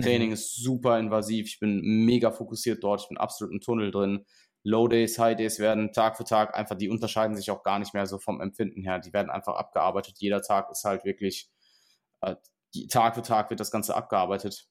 Training 0.00 0.28
mhm. 0.28 0.34
ist 0.34 0.56
super 0.62 0.98
invasiv. 0.98 1.46
Ich 1.46 1.60
bin 1.60 1.80
mega 1.80 2.30
fokussiert 2.30 2.82
dort. 2.82 3.02
Ich 3.02 3.08
bin 3.08 3.18
absolut 3.18 3.52
im 3.52 3.60
Tunnel 3.60 3.90
drin. 3.90 4.24
Low 4.64 4.88
Days, 4.88 5.18
High 5.18 5.36
Days 5.36 5.58
werden 5.58 5.92
Tag 5.92 6.16
für 6.16 6.24
Tag 6.24 6.56
einfach, 6.56 6.76
die 6.76 6.88
unterscheiden 6.88 7.36
sich 7.36 7.50
auch 7.50 7.62
gar 7.62 7.78
nicht 7.78 7.92
mehr 7.92 8.06
so 8.06 8.18
vom 8.18 8.40
Empfinden 8.40 8.82
her. 8.82 8.98
Die 8.98 9.12
werden 9.12 9.30
einfach 9.30 9.56
abgearbeitet. 9.56 10.16
Jeder 10.18 10.40
Tag 10.40 10.70
ist 10.70 10.84
halt 10.84 11.04
wirklich, 11.04 11.50
äh, 12.22 12.36
Tag 12.88 13.14
für 13.14 13.22
Tag 13.22 13.50
wird 13.50 13.60
das 13.60 13.70
Ganze 13.70 13.94
abgearbeitet 13.94 14.66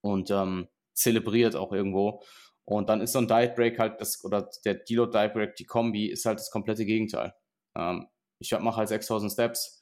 und 0.00 0.30
ähm, 0.30 0.68
zelebriert 0.92 1.54
auch 1.54 1.72
irgendwo. 1.72 2.22
Und 2.64 2.88
dann 2.88 3.00
ist 3.00 3.12
so 3.12 3.20
ein 3.20 3.28
Diet 3.28 3.54
Break 3.54 3.78
halt 3.78 4.00
das, 4.00 4.24
oder 4.24 4.50
der 4.64 4.74
Deload 4.74 5.16
Diet 5.16 5.34
Break, 5.34 5.54
die 5.54 5.66
Kombi, 5.66 6.10
ist 6.10 6.26
halt 6.26 6.40
das 6.40 6.50
komplette 6.50 6.84
Gegenteil. 6.84 7.32
Ähm, 7.76 8.08
ich 8.40 8.50
mache 8.58 8.78
halt 8.78 8.88
6000 8.88 9.32
Steps. 9.32 9.80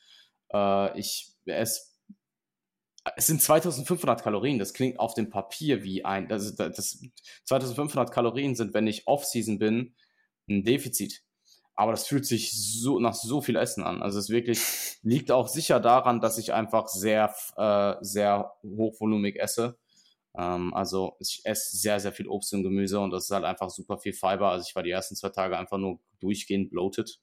Äh, 0.53 0.99
ich 0.99 1.35
esse 1.47 1.94
es 3.17 3.27
sind 3.27 3.43
2500 3.43 4.23
Kalorien. 4.23 4.59
Das 4.59 4.73
klingt 4.75 4.99
auf 4.99 5.15
dem 5.15 5.31
Papier 5.31 5.85
wie 5.85 6.05
ein. 6.05 6.29
Das, 6.29 6.55
das, 6.55 7.03
2500 7.45 8.11
Kalorien 8.11 8.55
sind, 8.55 8.75
wenn 8.75 8.87
ich 8.87 9.07
Off-Season 9.07 9.59
bin, 9.59 9.95
ein 10.49 10.65
Defizit. 10.65 11.23
Aber 11.77 11.91
das 11.91 12.07
fühlt 12.07 12.25
sich 12.25 12.53
so 12.53 13.01
nach 13.01 13.15
so 13.15 13.41
viel 13.41 13.57
Essen 13.57 13.83
an. 13.83 14.03
Also 14.03 14.19
es 14.19 14.29
wirklich 14.29 14.61
liegt 15.03 15.31
auch 15.33 15.49
sicher 15.49 15.81
daran, 15.81 16.21
dass 16.21 16.39
ich 16.39 16.53
einfach 16.53 16.89
sehr, 16.89 17.35
äh, 17.57 17.97
sehr 18.01 18.53
hochvolumig 18.63 19.37
esse. 19.41 19.77
Ähm, 20.37 20.73
also 20.73 21.17
ich 21.19 21.41
esse 21.45 21.77
sehr, 21.77 22.01
sehr 22.01 22.13
viel 22.13 22.29
Obst 22.29 22.55
und 22.55 22.63
Gemüse 22.63 23.01
und 23.01 23.11
das 23.11 23.25
ist 23.25 23.31
halt 23.31 23.45
einfach 23.45 23.71
super 23.71 23.99
viel 23.99 24.13
Fiber. 24.13 24.51
Also 24.51 24.67
ich 24.69 24.75
war 24.77 24.85
die 24.85 24.91
ersten 24.91 25.17
zwei 25.17 25.31
Tage 25.31 25.59
einfach 25.59 25.79
nur 25.79 25.99
durchgehend 26.21 26.71
bloated. 26.71 27.21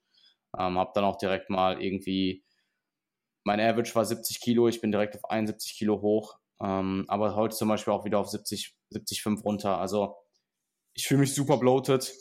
Ähm, 0.58 0.78
hab 0.78 0.94
dann 0.94 1.06
auch 1.06 1.18
direkt 1.18 1.50
mal 1.50 1.82
irgendwie 1.82 2.44
mein 3.44 3.60
Average 3.60 3.96
war 3.96 4.06
70 4.06 4.40
Kilo, 4.40 4.68
ich 4.68 4.82
bin 4.82 4.92
direkt 4.92 5.16
auf 5.16 5.30
71 5.30 5.78
Kilo 5.78 6.02
hoch, 6.02 6.38
ähm, 6.62 7.06
aber 7.08 7.36
heute 7.36 7.56
zum 7.56 7.70
Beispiel 7.70 7.94
auch 7.94 8.06
wieder 8.06 8.20
auf 8.20 8.30
70, 8.30 8.76
70,5 8.94 9.42
runter. 9.44 9.78
Also 9.80 10.16
ich 10.94 11.08
fühle 11.08 11.22
mich 11.22 11.34
super 11.34 11.58
bloated, 11.58 12.14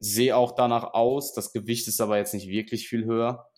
sehe 0.00 0.36
auch 0.36 0.52
danach 0.52 0.94
aus, 0.94 1.32
das 1.32 1.52
Gewicht 1.52 1.86
ist 1.88 2.00
aber 2.00 2.16
jetzt 2.16 2.34
nicht 2.34 2.48
wirklich 2.48 2.88
viel 2.88 3.04
höher. 3.04 3.48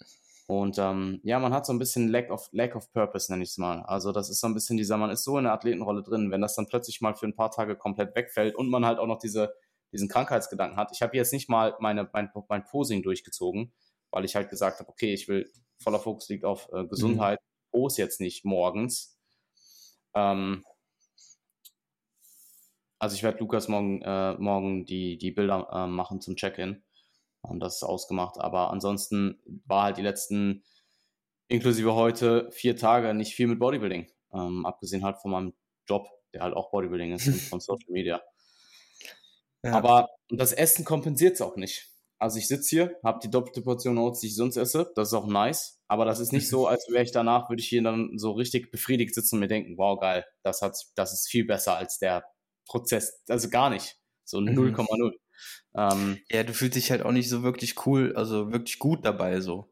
Und 0.46 0.76
ähm, 0.78 1.20
ja, 1.22 1.38
man 1.38 1.54
hat 1.54 1.64
so 1.64 1.72
ein 1.72 1.78
bisschen 1.78 2.08
Lack 2.08 2.30
of, 2.30 2.48
Lack 2.52 2.76
of 2.76 2.92
Purpose, 2.92 3.32
nenne 3.32 3.44
ich 3.44 3.50
es 3.50 3.58
mal. 3.58 3.80
Also 3.82 4.12
das 4.12 4.28
ist 4.28 4.40
so 4.40 4.46
ein 4.46 4.52
bisschen 4.52 4.76
dieser, 4.76 4.98
man 4.98 5.10
ist 5.10 5.24
so 5.24 5.38
in 5.38 5.44
der 5.44 5.54
Athletenrolle 5.54 6.02
drin, 6.02 6.30
wenn 6.30 6.42
das 6.42 6.54
dann 6.54 6.66
plötzlich 6.66 7.00
mal 7.00 7.14
für 7.14 7.26
ein 7.26 7.34
paar 7.34 7.50
Tage 7.50 7.76
komplett 7.76 8.14
wegfällt 8.14 8.54
und 8.54 8.68
man 8.68 8.84
halt 8.84 8.98
auch 8.98 9.06
noch 9.06 9.18
diese, 9.18 9.54
diesen 9.90 10.08
Krankheitsgedanken 10.08 10.76
hat. 10.76 10.90
Ich 10.92 11.00
habe 11.00 11.16
jetzt 11.16 11.32
nicht 11.32 11.48
mal 11.48 11.74
meine, 11.80 12.10
mein, 12.12 12.30
mein 12.48 12.64
Posing 12.64 13.02
durchgezogen, 13.02 13.72
weil 14.10 14.26
ich 14.26 14.36
halt 14.36 14.50
gesagt 14.50 14.80
habe, 14.80 14.90
okay, 14.90 15.14
ich 15.14 15.28
will 15.28 15.50
voller 15.78 16.00
Fokus 16.00 16.28
liegt 16.28 16.44
auf 16.44 16.68
äh, 16.72 16.86
Gesundheit. 16.86 17.40
Mhm. 17.40 17.70
Pose 17.70 18.02
jetzt 18.02 18.20
nicht 18.20 18.44
morgens. 18.44 19.18
Ähm, 20.14 20.64
also 22.98 23.16
ich 23.16 23.22
werde 23.22 23.38
Lukas 23.38 23.68
morgen, 23.68 24.00
äh, 24.02 24.34
morgen 24.34 24.86
die, 24.86 25.18
die 25.18 25.30
Bilder 25.30 25.68
äh, 25.72 25.86
machen 25.86 26.20
zum 26.20 26.36
Check-in. 26.36 26.82
Und 27.42 27.60
das 27.60 27.76
ist 27.76 27.82
ausgemacht. 27.82 28.38
Aber 28.38 28.70
ansonsten 28.70 29.38
war 29.66 29.84
halt 29.84 29.98
die 29.98 30.02
letzten, 30.02 30.64
inklusive 31.48 31.94
heute, 31.94 32.50
vier 32.52 32.76
Tage 32.76 33.12
nicht 33.12 33.34
viel 33.34 33.46
mit 33.46 33.58
Bodybuilding. 33.58 34.10
Ähm, 34.32 34.64
abgesehen 34.64 35.04
halt 35.04 35.18
von 35.18 35.32
meinem 35.32 35.54
Job, 35.86 36.08
der 36.32 36.42
halt 36.42 36.54
auch 36.54 36.70
Bodybuilding 36.70 37.12
ist 37.12 37.26
und 37.26 37.34
von 37.42 37.60
Social 37.60 37.90
Media. 37.90 38.22
Ja. 39.62 39.72
Aber 39.72 40.08
das 40.30 40.52
Essen 40.52 40.84
kompensiert 40.84 41.34
es 41.34 41.42
auch 41.42 41.56
nicht. 41.56 41.93
Also 42.18 42.38
ich 42.38 42.48
sitze 42.48 42.68
hier, 42.70 42.96
habe 43.02 43.18
die 43.22 43.30
doppelte 43.30 43.62
Portion 43.62 43.98
Oats, 43.98 44.20
die 44.20 44.28
ich 44.28 44.36
sonst 44.36 44.56
esse. 44.56 44.92
Das 44.94 45.08
ist 45.08 45.14
auch 45.14 45.26
nice. 45.26 45.80
Aber 45.88 46.04
das 46.04 46.20
ist 46.20 46.32
nicht 46.32 46.48
so, 46.48 46.66
als 46.68 46.86
wäre 46.88 47.04
ich 47.04 47.12
danach, 47.12 47.50
würde 47.50 47.60
ich 47.60 47.68
hier 47.68 47.82
dann 47.82 48.16
so 48.16 48.32
richtig 48.32 48.70
befriedigt 48.70 49.14
sitzen 49.14 49.36
und 49.36 49.40
mir 49.40 49.48
denken, 49.48 49.76
wow, 49.76 49.98
geil, 49.98 50.24
das, 50.42 50.62
hat, 50.62 50.76
das 50.94 51.12
ist 51.12 51.28
viel 51.28 51.44
besser 51.44 51.76
als 51.76 51.98
der 51.98 52.24
Prozess. 52.66 53.22
Also 53.28 53.50
gar 53.50 53.70
nicht. 53.70 53.96
So 54.24 54.38
0,0. 54.38 54.86
Mhm. 54.86 55.12
Ähm, 55.76 56.18
ja, 56.30 56.42
du 56.44 56.54
fühlst 56.54 56.76
dich 56.76 56.90
halt 56.90 57.02
auch 57.02 57.12
nicht 57.12 57.28
so 57.28 57.42
wirklich 57.42 57.86
cool, 57.86 58.14
also 58.16 58.52
wirklich 58.52 58.78
gut 58.78 59.04
dabei 59.04 59.40
so. 59.40 59.70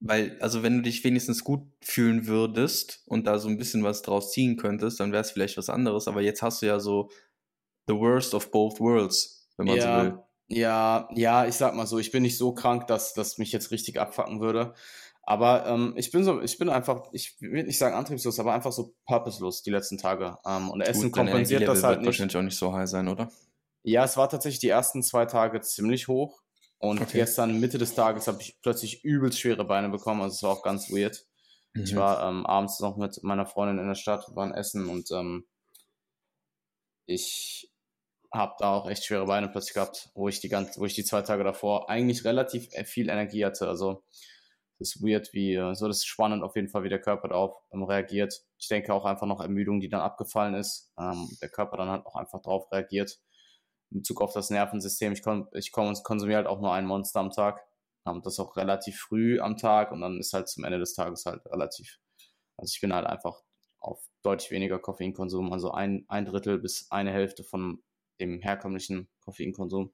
Weil, 0.00 0.38
also 0.40 0.62
wenn 0.62 0.76
du 0.76 0.82
dich 0.82 1.02
wenigstens 1.04 1.42
gut 1.42 1.62
fühlen 1.80 2.26
würdest 2.26 3.02
und 3.06 3.26
da 3.26 3.38
so 3.38 3.48
ein 3.48 3.56
bisschen 3.56 3.82
was 3.82 4.02
draus 4.02 4.30
ziehen 4.30 4.56
könntest, 4.56 5.00
dann 5.00 5.10
wäre 5.10 5.22
es 5.22 5.30
vielleicht 5.30 5.56
was 5.56 5.70
anderes. 5.70 6.06
Aber 6.06 6.20
jetzt 6.20 6.42
hast 6.42 6.62
du 6.62 6.66
ja 6.66 6.78
so 6.80 7.10
the 7.88 7.94
worst 7.94 8.34
of 8.34 8.50
both 8.50 8.78
worlds, 8.78 9.48
wenn 9.56 9.66
man 9.66 9.76
ja, 9.76 9.82
so 9.82 10.04
will. 10.04 10.25
Ja, 10.48 11.08
ja, 11.14 11.46
ich 11.46 11.54
sag 11.54 11.74
mal 11.74 11.86
so, 11.86 11.98
ich 11.98 12.12
bin 12.12 12.22
nicht 12.22 12.38
so 12.38 12.52
krank, 12.52 12.86
dass 12.86 13.14
das 13.14 13.38
mich 13.38 13.52
jetzt 13.52 13.70
richtig 13.70 13.98
abfacken 13.98 14.40
würde. 14.40 14.74
Aber 15.22 15.66
ähm, 15.66 15.94
ich 15.96 16.12
bin 16.12 16.22
so, 16.22 16.40
ich 16.40 16.56
bin 16.56 16.68
einfach, 16.68 17.08
ich 17.12 17.36
will 17.40 17.64
nicht 17.64 17.78
sagen 17.78 17.96
antriebslos, 17.96 18.38
aber 18.38 18.54
einfach 18.54 18.70
so 18.70 18.94
purposelos 19.06 19.62
die 19.62 19.70
letzten 19.70 19.98
Tage. 19.98 20.38
Ähm, 20.46 20.70
und 20.70 20.80
Essen 20.82 21.10
Gut, 21.10 21.14
kompensiert 21.14 21.66
das 21.66 21.82
halt 21.82 21.96
wird 21.96 22.00
nicht. 22.02 22.06
wahrscheinlich 22.06 22.36
auch 22.36 22.42
nicht 22.42 22.56
so 22.56 22.72
high 22.72 22.88
sein, 22.88 23.08
oder? 23.08 23.32
Ja, 23.82 24.04
es 24.04 24.16
war 24.16 24.28
tatsächlich 24.28 24.60
die 24.60 24.68
ersten 24.68 25.02
zwei 25.02 25.26
Tage 25.26 25.60
ziemlich 25.62 26.06
hoch. 26.06 26.42
Und 26.78 27.00
okay. 27.00 27.18
gestern, 27.18 27.58
Mitte 27.58 27.78
des 27.78 27.94
Tages, 27.94 28.28
habe 28.28 28.40
ich 28.40 28.58
plötzlich 28.62 29.02
übelst 29.02 29.40
schwere 29.40 29.64
Beine 29.64 29.88
bekommen. 29.88 30.20
Also 30.20 30.34
es 30.34 30.42
war 30.44 30.50
auch 30.50 30.62
ganz 30.62 30.90
weird. 30.90 31.26
Mhm. 31.72 31.82
Ich 31.82 31.96
war 31.96 32.28
ähm, 32.28 32.46
abends 32.46 32.78
noch 32.78 32.96
mit 32.96 33.20
meiner 33.24 33.46
Freundin 33.46 33.78
in 33.78 33.88
der 33.88 33.94
Stadt, 33.96 34.26
waren 34.36 34.54
essen 34.54 34.88
und 34.88 35.10
ähm, 35.10 35.44
ich 37.06 37.70
habe 38.36 38.54
da 38.58 38.74
auch 38.74 38.88
echt 38.88 39.04
schwere 39.04 39.26
Beine 39.26 39.48
plötzlich 39.48 39.74
gehabt, 39.74 40.10
wo 40.14 40.28
ich 40.28 40.40
die 40.40 40.48
ganz, 40.48 40.78
wo 40.78 40.84
ich 40.84 40.94
die 40.94 41.04
zwei 41.04 41.22
Tage 41.22 41.44
davor 41.44 41.90
eigentlich 41.90 42.24
relativ 42.24 42.68
äh, 42.72 42.84
viel 42.84 43.08
Energie 43.08 43.44
hatte. 43.44 43.68
Also 43.68 44.04
das 44.78 44.94
ist 44.94 45.02
weird, 45.02 45.32
wie 45.32 45.54
äh, 45.54 45.74
so 45.74 45.88
das 45.88 45.98
ist 45.98 46.06
spannend 46.06 46.42
auf 46.42 46.56
jeden 46.56 46.68
Fall, 46.68 46.82
wie 46.82 46.88
der 46.88 47.00
Körper 47.00 47.28
darauf 47.28 47.56
ähm, 47.72 47.82
reagiert. 47.82 48.44
Ich 48.58 48.68
denke 48.68 48.92
auch 48.92 49.04
einfach 49.04 49.26
noch 49.26 49.40
Ermüdung, 49.40 49.80
die 49.80 49.88
dann 49.88 50.00
abgefallen 50.00 50.54
ist. 50.54 50.92
Ähm, 50.98 51.28
der 51.40 51.48
Körper 51.48 51.76
dann 51.76 51.88
halt 51.88 52.06
auch 52.06 52.16
einfach 52.16 52.40
darauf 52.42 52.70
reagiert 52.72 53.18
in 53.90 53.98
Bezug 53.98 54.20
auf 54.20 54.32
das 54.32 54.50
Nervensystem. 54.50 55.12
Ich, 55.12 55.22
kon 55.22 55.48
ich 55.52 55.72
konsumiere 55.72 56.38
halt 56.38 56.46
auch 56.46 56.60
nur 56.60 56.72
ein 56.72 56.86
Monster 56.86 57.20
am 57.20 57.30
Tag. 57.30 57.64
Ähm, 58.06 58.20
das 58.22 58.38
auch 58.38 58.56
relativ 58.56 58.98
früh 58.98 59.40
am 59.40 59.56
Tag 59.56 59.92
und 59.92 60.00
dann 60.00 60.18
ist 60.18 60.32
halt 60.32 60.48
zum 60.48 60.64
Ende 60.64 60.78
des 60.78 60.94
Tages 60.94 61.26
halt 61.26 61.44
relativ. 61.46 61.98
Also 62.56 62.72
ich 62.74 62.80
bin 62.80 62.92
halt 62.92 63.06
einfach 63.06 63.42
auf 63.80 64.00
deutlich 64.22 64.50
weniger 64.50 64.78
Koffeinkonsum, 64.78 65.52
also 65.52 65.70
ein, 65.70 66.04
ein 66.08 66.24
Drittel 66.24 66.58
bis 66.58 66.90
eine 66.90 67.12
Hälfte 67.12 67.44
von 67.44 67.82
dem 68.20 68.40
herkömmlichen 68.40 69.08
Koffeinkonsum. 69.20 69.92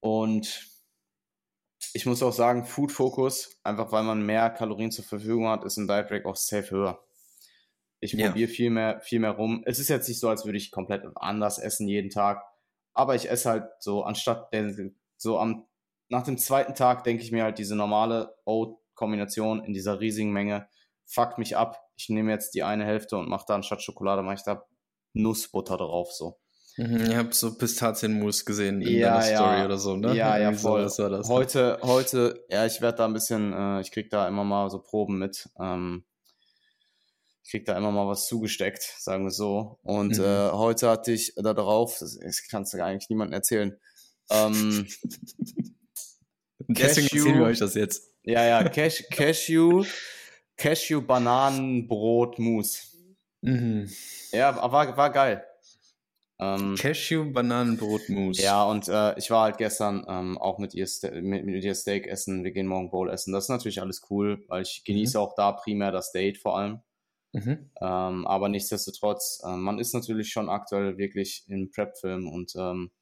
Und 0.00 0.74
ich 1.92 2.06
muss 2.06 2.22
auch 2.22 2.32
sagen, 2.32 2.64
Food 2.64 2.92
Focus, 2.92 3.58
einfach 3.62 3.92
weil 3.92 4.02
man 4.02 4.24
mehr 4.24 4.50
Kalorien 4.50 4.90
zur 4.90 5.04
Verfügung 5.04 5.48
hat, 5.48 5.64
ist 5.64 5.76
ein 5.76 5.86
Diet 5.86 6.08
Break 6.08 6.26
auch 6.26 6.36
safe 6.36 6.70
höher. 6.70 7.04
Ich 8.00 8.12
ja. 8.12 8.28
probiere 8.28 8.50
viel 8.50 8.70
mehr, 8.70 9.00
viel 9.00 9.20
mehr 9.20 9.30
rum. 9.30 9.62
Es 9.64 9.78
ist 9.78 9.88
jetzt 9.88 10.08
nicht 10.08 10.20
so, 10.20 10.28
als 10.28 10.44
würde 10.44 10.58
ich 10.58 10.70
komplett 10.70 11.04
anders 11.16 11.58
essen 11.58 11.88
jeden 11.88 12.10
Tag. 12.10 12.42
Aber 12.92 13.14
ich 13.14 13.30
esse 13.30 13.48
halt 13.48 13.70
so, 13.80 14.02
anstatt 14.02 14.54
so 15.16 15.38
am, 15.38 15.66
nach 16.08 16.22
dem 16.22 16.36
zweiten 16.36 16.74
Tag 16.74 17.04
denke 17.04 17.22
ich 17.22 17.32
mir 17.32 17.44
halt, 17.44 17.58
diese 17.58 17.76
normale 17.76 18.36
Oat-Kombination 18.44 19.64
in 19.64 19.72
dieser 19.72 20.00
riesigen 20.00 20.32
Menge 20.32 20.68
fuckt 21.06 21.38
mich 21.38 21.56
ab. 21.56 21.80
Ich 21.96 22.08
nehme 22.08 22.30
jetzt 22.30 22.54
die 22.54 22.62
eine 22.62 22.84
Hälfte 22.84 23.16
und 23.16 23.28
mache 23.28 23.46
da 23.48 23.54
anstatt 23.54 23.82
Schokolade, 23.82 24.22
mache 24.22 24.34
ich 24.34 24.42
da 24.42 24.66
Nussbutter 25.12 25.76
drauf, 25.76 26.12
so. 26.12 26.38
Mhm, 26.76 27.10
ich 27.10 27.14
habe 27.14 27.32
so 27.32 27.56
Pistazienmus 27.56 28.44
gesehen 28.44 28.80
in 28.80 28.96
ja, 28.98 29.20
deiner 29.20 29.36
Story 29.36 29.58
ja. 29.58 29.64
oder 29.64 29.78
so, 29.78 29.96
ne? 29.96 30.14
Ja, 30.14 30.36
ja, 30.38 30.52
voll. 30.52 30.88
So, 30.88 31.08
das, 31.08 31.28
heute, 31.28 31.78
heute, 31.82 32.44
ja, 32.48 32.66
ich 32.66 32.80
werde 32.80 32.98
da 32.98 33.04
ein 33.04 33.12
bisschen, 33.12 33.52
äh, 33.52 33.80
ich 33.80 33.92
krieg 33.92 34.10
da 34.10 34.26
immer 34.26 34.42
mal 34.42 34.68
so 34.70 34.80
Proben 34.80 35.18
mit. 35.18 35.48
Ähm, 35.60 36.04
ich 37.44 37.50
krieg 37.50 37.64
da 37.64 37.76
immer 37.76 37.92
mal 37.92 38.08
was 38.08 38.26
zugesteckt, 38.26 38.82
sagen 38.82 39.24
wir 39.24 39.30
so. 39.30 39.78
Und 39.82 40.18
mhm. 40.18 40.24
äh, 40.24 40.50
heute 40.50 40.90
hatte 40.90 41.12
ich 41.12 41.32
da 41.36 41.54
drauf, 41.54 41.98
das, 42.00 42.18
das 42.18 42.42
kannst 42.50 42.74
du 42.74 42.84
eigentlich 42.84 43.08
niemandem 43.08 43.34
erzählen. 43.34 43.78
Ähm, 44.30 44.88
Deswegen 46.68 47.06
erzählen 47.06 47.38
wir 47.38 47.46
euch 47.46 47.58
das 47.58 47.74
jetzt. 47.74 48.10
Ja, 48.24 48.44
ja, 48.44 48.68
Cash, 48.68 49.04
Cashew, 49.12 49.84
Cashew 50.56 51.02
Bananenbrot 51.02 52.38
Mousse. 52.40 52.80
Mhm. 53.42 53.88
Ja, 54.32 54.56
war, 54.56 54.96
war 54.96 55.10
geil. 55.10 55.44
Ähm, 56.40 56.74
Cashew 56.76 57.32
Bananenbrot 57.32 58.08
Mousse. 58.08 58.42
Ja, 58.42 58.64
und 58.64 58.88
äh, 58.88 59.16
ich 59.18 59.30
war 59.30 59.44
halt 59.44 59.58
gestern 59.58 60.04
ähm, 60.08 60.36
auch 60.38 60.58
mit 60.58 60.74
ihr, 60.74 60.86
mit, 61.22 61.44
mit, 61.44 61.62
ihr 61.64 61.74
Steak 61.74 62.06
essen. 62.06 62.42
Wir 62.42 62.52
gehen 62.52 62.66
morgen 62.66 62.90
Bowl 62.90 63.08
essen. 63.08 63.32
Das 63.32 63.44
ist 63.44 63.50
natürlich 63.50 63.80
alles 63.80 64.02
cool, 64.10 64.44
weil 64.48 64.62
ich 64.62 64.82
genieße 64.84 65.18
mhm. 65.18 65.24
auch 65.24 65.34
da 65.36 65.52
primär 65.52 65.92
das 65.92 66.12
Date 66.12 66.38
vor 66.38 66.58
allem. 66.58 66.80
Mhm. 67.32 67.70
Ähm, 67.80 68.26
aber 68.26 68.48
nichtsdestotrotz, 68.48 69.42
äh, 69.44 69.56
man 69.56 69.78
ist 69.78 69.92
natürlich 69.92 70.30
schon 70.30 70.48
aktuell 70.48 70.98
wirklich 70.98 71.44
im 71.48 71.70
Prep-Film 71.70 72.28
und 72.28 72.54
ähm, 72.56 72.92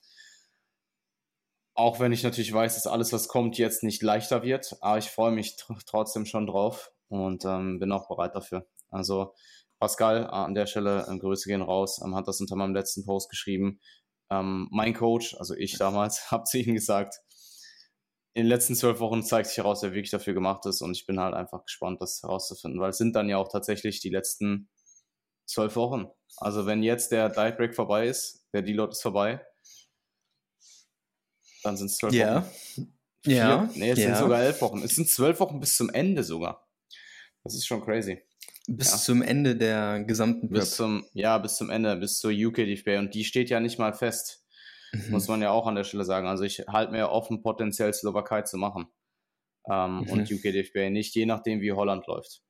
auch 1.74 2.00
wenn 2.00 2.12
ich 2.12 2.22
natürlich 2.22 2.52
weiß, 2.52 2.74
dass 2.74 2.86
alles, 2.86 3.12
was 3.12 3.28
kommt, 3.28 3.58
jetzt 3.58 3.82
nicht 3.82 4.02
leichter 4.02 4.42
wird, 4.42 4.76
aber 4.80 4.98
ich 4.98 5.10
freue 5.10 5.32
mich 5.32 5.56
tr 5.56 5.76
trotzdem 5.86 6.26
schon 6.26 6.46
drauf 6.46 6.92
und 7.08 7.44
ähm, 7.44 7.78
bin 7.78 7.92
auch 7.92 8.08
bereit 8.08 8.34
dafür. 8.34 8.66
Also 8.90 9.34
Pascal, 9.82 10.28
an 10.28 10.54
der 10.54 10.66
Stelle 10.66 11.08
äh, 11.08 11.18
Grüße 11.18 11.48
gehen 11.48 11.60
raus, 11.60 12.00
ähm, 12.04 12.14
hat 12.14 12.28
das 12.28 12.40
unter 12.40 12.54
meinem 12.54 12.72
letzten 12.72 13.04
Post 13.04 13.28
geschrieben. 13.28 13.80
Ähm, 14.30 14.68
mein 14.70 14.94
Coach, 14.94 15.34
also 15.40 15.56
ich 15.56 15.76
damals, 15.76 16.30
habe 16.30 16.44
zu 16.44 16.58
ihm 16.58 16.74
gesagt, 16.74 17.16
in 18.34 18.44
den 18.44 18.48
letzten 18.48 18.76
zwölf 18.76 19.00
Wochen 19.00 19.24
zeigt 19.24 19.48
sich 19.48 19.56
heraus, 19.56 19.82
wer 19.82 19.92
wirklich 19.92 20.12
dafür 20.12 20.34
gemacht 20.34 20.64
ist. 20.66 20.82
Und 20.82 20.92
ich 20.96 21.04
bin 21.04 21.18
halt 21.18 21.34
einfach 21.34 21.64
gespannt, 21.64 22.00
das 22.00 22.22
herauszufinden, 22.22 22.80
weil 22.80 22.90
es 22.90 22.96
sind 22.96 23.16
dann 23.16 23.28
ja 23.28 23.38
auch 23.38 23.48
tatsächlich 23.48 23.98
die 23.98 24.10
letzten 24.10 24.70
zwölf 25.46 25.74
Wochen. 25.74 26.06
Also 26.36 26.64
wenn 26.64 26.84
jetzt 26.84 27.10
der 27.10 27.28
Diet 27.28 27.56
Break 27.56 27.74
vorbei 27.74 28.06
ist, 28.06 28.46
der 28.54 28.62
Deload 28.62 28.92
ist 28.92 29.02
vorbei, 29.02 29.44
dann 31.64 31.76
sind 31.76 31.88
es 31.88 31.96
zwölf 31.96 32.14
ja. 32.14 32.46
Wochen. 32.46 32.98
Ja. 33.26 33.68
Nee, 33.74 33.90
es 33.90 33.98
ja. 33.98 34.14
sind 34.14 34.18
sogar 34.18 34.42
elf 34.42 34.60
Wochen. 34.62 34.80
Es 34.82 34.94
sind 34.94 35.10
zwölf 35.10 35.40
Wochen 35.40 35.58
bis 35.58 35.76
zum 35.76 35.90
Ende 35.90 36.22
sogar. 36.22 36.68
Das 37.42 37.56
ist 37.56 37.66
schon 37.66 37.82
crazy. 37.82 38.22
Bis 38.68 38.92
ja. 38.92 38.96
zum 38.96 39.22
Ende 39.22 39.56
der 39.56 40.04
gesamten 40.04 40.48
Prep. 40.48 40.60
Bis 40.60 40.76
zum, 40.76 41.04
ja, 41.14 41.38
bis 41.38 41.56
zum 41.56 41.70
Ende, 41.70 41.96
bis 41.96 42.18
zur 42.18 42.30
UK 42.30 42.56
DFB. 42.56 42.98
Und 42.98 43.14
die 43.14 43.24
steht 43.24 43.50
ja 43.50 43.60
nicht 43.60 43.78
mal 43.78 43.92
fest. 43.92 44.44
Mhm. 44.92 45.10
Muss 45.10 45.28
man 45.28 45.42
ja 45.42 45.50
auch 45.50 45.66
an 45.66 45.74
der 45.74 45.84
Stelle 45.84 46.04
sagen. 46.04 46.28
Also 46.28 46.44
ich 46.44 46.60
halte 46.68 46.92
mir 46.92 47.08
offen, 47.08 47.42
potenziell 47.42 47.92
Slowakei 47.92 48.42
zu 48.42 48.58
machen. 48.58 48.86
Ähm, 49.70 50.00
mhm. 50.00 50.10
Und 50.10 50.30
UKDFB 50.30 50.90
nicht, 50.90 51.14
je 51.14 51.26
nachdem, 51.26 51.60
wie 51.60 51.72
Holland 51.72 52.06
läuft. 52.06 52.42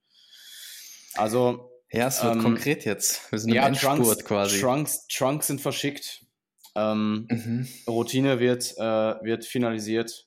Also. 1.14 1.68
Ja, 1.90 2.06
es 2.06 2.22
wird 2.22 2.36
ähm, 2.36 2.42
konkret 2.42 2.86
jetzt. 2.86 3.30
Wir 3.30 3.38
sind 3.38 3.52
ja, 3.52 3.68
im 3.68 3.74
Trunks, 3.74 4.24
quasi. 4.24 4.60
Trunks, 4.60 5.06
Trunks 5.08 5.46
sind 5.46 5.60
verschickt. 5.60 6.24
Ähm, 6.74 7.26
mhm. 7.28 7.68
Routine 7.86 8.40
wird, 8.40 8.74
äh, 8.78 8.80
wird 8.80 9.44
finalisiert. 9.44 10.26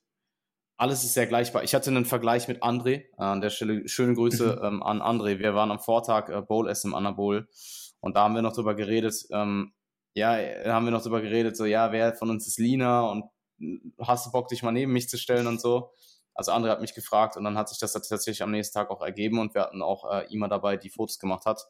Alles 0.78 1.04
ist 1.04 1.14
sehr 1.14 1.28
gleichbar. 1.28 1.64
Ich 1.64 1.74
hatte 1.74 1.90
einen 1.90 2.06
Vergleich 2.06 2.48
mit 2.48 2.62
André. 2.62 2.94
Äh, 2.96 3.06
an 3.18 3.42
der 3.42 3.50
Stelle 3.50 3.88
schöne 3.88 4.14
Grüße 4.14 4.60
mhm. 4.60 4.66
ähm, 4.66 4.84
an 4.84 5.02
André. 5.02 5.40
Wir 5.40 5.56
waren 5.56 5.72
am 5.72 5.80
Vortag 5.80 6.30
äh, 6.30 6.42
Bowl 6.42 6.70
essen 6.70 6.92
im 6.92 6.96
Anabol. 6.96 7.48
Und 8.02 8.16
da 8.16 8.24
haben 8.24 8.36
wir 8.36 8.42
noch 8.42 8.54
drüber 8.54 8.76
geredet, 8.76 9.26
ähm, 9.32 9.74
ja, 10.14 10.38
haben 10.66 10.86
wir 10.86 10.92
noch 10.92 11.02
drüber 11.02 11.22
geredet, 11.22 11.58
so, 11.58 11.66
ja, 11.66 11.92
wer 11.92 12.14
von 12.14 12.30
uns 12.30 12.48
ist 12.48 12.60
Lina 12.60 13.02
und 13.02 13.26
hast 14.00 14.28
du 14.28 14.32
Bock, 14.32 14.48
dich 14.48 14.64
mal 14.64 14.72
neben 14.72 14.94
mich 14.94 15.10
zu 15.10 15.18
stellen 15.18 15.48
und 15.48 15.60
so. 15.60 15.92
Also 16.34 16.52
André 16.52 16.70
hat 16.70 16.82
mich 16.82 16.94
gefragt 16.94 17.38
und 17.38 17.46
dann 17.46 17.58
hat 17.58 17.70
sich 17.70 17.80
das 17.80 17.94
tatsächlich 17.94 18.44
am 18.44 18.52
nächsten 18.52 18.74
Tag 18.74 18.92
auch 18.92 19.02
ergeben 19.02 19.40
und 19.40 19.54
wir 19.56 19.62
hatten 19.62 19.82
auch 19.82 20.10
äh, 20.12 20.26
Ima 20.34 20.48
dabei, 20.48 20.78
die 20.78 20.90
Fotos 20.90 21.18
gemacht 21.20 21.46
hat. 21.46 21.66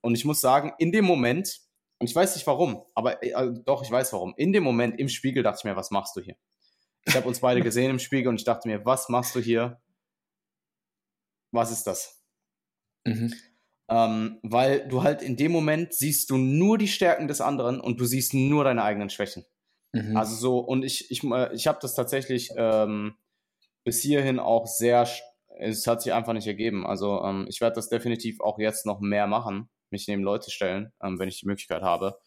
Und 0.00 0.14
ich 0.14 0.24
muss 0.24 0.40
sagen, 0.40 0.72
in 0.78 0.92
dem 0.92 1.04
Moment, 1.04 1.60
und 1.98 2.08
ich 2.08 2.14
weiß 2.14 2.34
nicht 2.36 2.46
warum, 2.46 2.84
aber 2.94 3.22
äh, 3.22 3.34
also 3.34 3.60
doch, 3.64 3.82
ich 3.82 3.90
weiß 3.90 4.12
warum, 4.12 4.34
in 4.36 4.52
dem 4.52 4.62
Moment 4.62 4.98
im 4.98 5.08
Spiegel 5.08 5.42
dachte 5.42 5.58
ich 5.60 5.64
mir, 5.64 5.76
was 5.76 5.90
machst 5.90 6.16
du 6.16 6.20
hier? 6.20 6.36
Ich 7.06 7.16
habe 7.16 7.28
uns 7.28 7.40
beide 7.40 7.60
gesehen 7.62 7.90
im 7.90 7.98
Spiegel 7.98 8.28
und 8.28 8.36
ich 8.36 8.44
dachte 8.44 8.68
mir, 8.68 8.84
was 8.84 9.08
machst 9.08 9.34
du 9.34 9.40
hier? 9.40 9.80
Was 11.52 11.70
ist 11.70 11.86
das? 11.86 12.22
Mhm. 13.04 13.34
Ähm, 13.88 14.38
weil 14.42 14.86
du 14.86 15.02
halt 15.02 15.20
in 15.20 15.36
dem 15.36 15.50
Moment 15.50 15.94
siehst 15.94 16.30
du 16.30 16.36
nur 16.36 16.78
die 16.78 16.86
Stärken 16.86 17.26
des 17.26 17.40
anderen 17.40 17.80
und 17.80 18.00
du 18.00 18.04
siehst 18.04 18.34
nur 18.34 18.62
deine 18.62 18.84
eigenen 18.84 19.10
Schwächen. 19.10 19.44
Mhm. 19.92 20.16
Also 20.16 20.36
so, 20.36 20.58
und 20.60 20.84
ich, 20.84 21.10
ich, 21.10 21.24
äh, 21.24 21.52
ich 21.54 21.66
habe 21.66 21.78
das 21.82 21.94
tatsächlich 21.94 22.50
ähm, 22.56 23.16
bis 23.84 24.00
hierhin 24.00 24.38
auch 24.38 24.66
sehr, 24.66 25.08
es 25.58 25.86
hat 25.86 26.02
sich 26.02 26.12
einfach 26.12 26.32
nicht 26.32 26.46
ergeben. 26.46 26.86
Also 26.86 27.22
ähm, 27.24 27.46
ich 27.48 27.60
werde 27.60 27.74
das 27.74 27.88
definitiv 27.88 28.40
auch 28.40 28.58
jetzt 28.58 28.86
noch 28.86 29.00
mehr 29.00 29.26
machen, 29.26 29.68
mich 29.90 30.06
neben 30.06 30.22
Leute 30.22 30.50
stellen, 30.50 30.92
ähm, 31.02 31.18
wenn 31.18 31.28
ich 31.28 31.40
die 31.40 31.46
Möglichkeit 31.46 31.82
habe. 31.82 32.20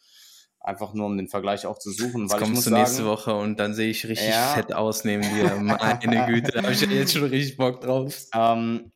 Einfach 0.64 0.94
nur 0.94 1.06
um 1.08 1.18
den 1.18 1.28
Vergleich 1.28 1.66
auch 1.66 1.78
zu 1.78 1.92
suchen. 1.92 2.22
Jetzt 2.24 2.34
weil 2.34 2.40
kommst 2.40 2.66
du 2.66 2.72
nächste 2.72 2.98
sagen, 2.98 3.10
Woche 3.10 3.36
und 3.36 3.60
dann 3.60 3.74
sehe 3.74 3.90
ich 3.92 4.08
richtig 4.08 4.30
Ja. 4.30 4.54
fett 4.54 4.74
aus 4.74 5.04
neben 5.04 5.22
dir. 5.22 5.56
Meine 5.60 6.26
Güte, 6.26 6.52
da 6.54 6.64
habe 6.64 6.72
ich 6.74 6.82
ja 6.82 6.88
jetzt 6.90 7.14
schon 7.14 7.26
richtig 7.26 7.58
Bock 7.58 7.82
drauf. 7.82 8.16
Ähm, 8.34 8.92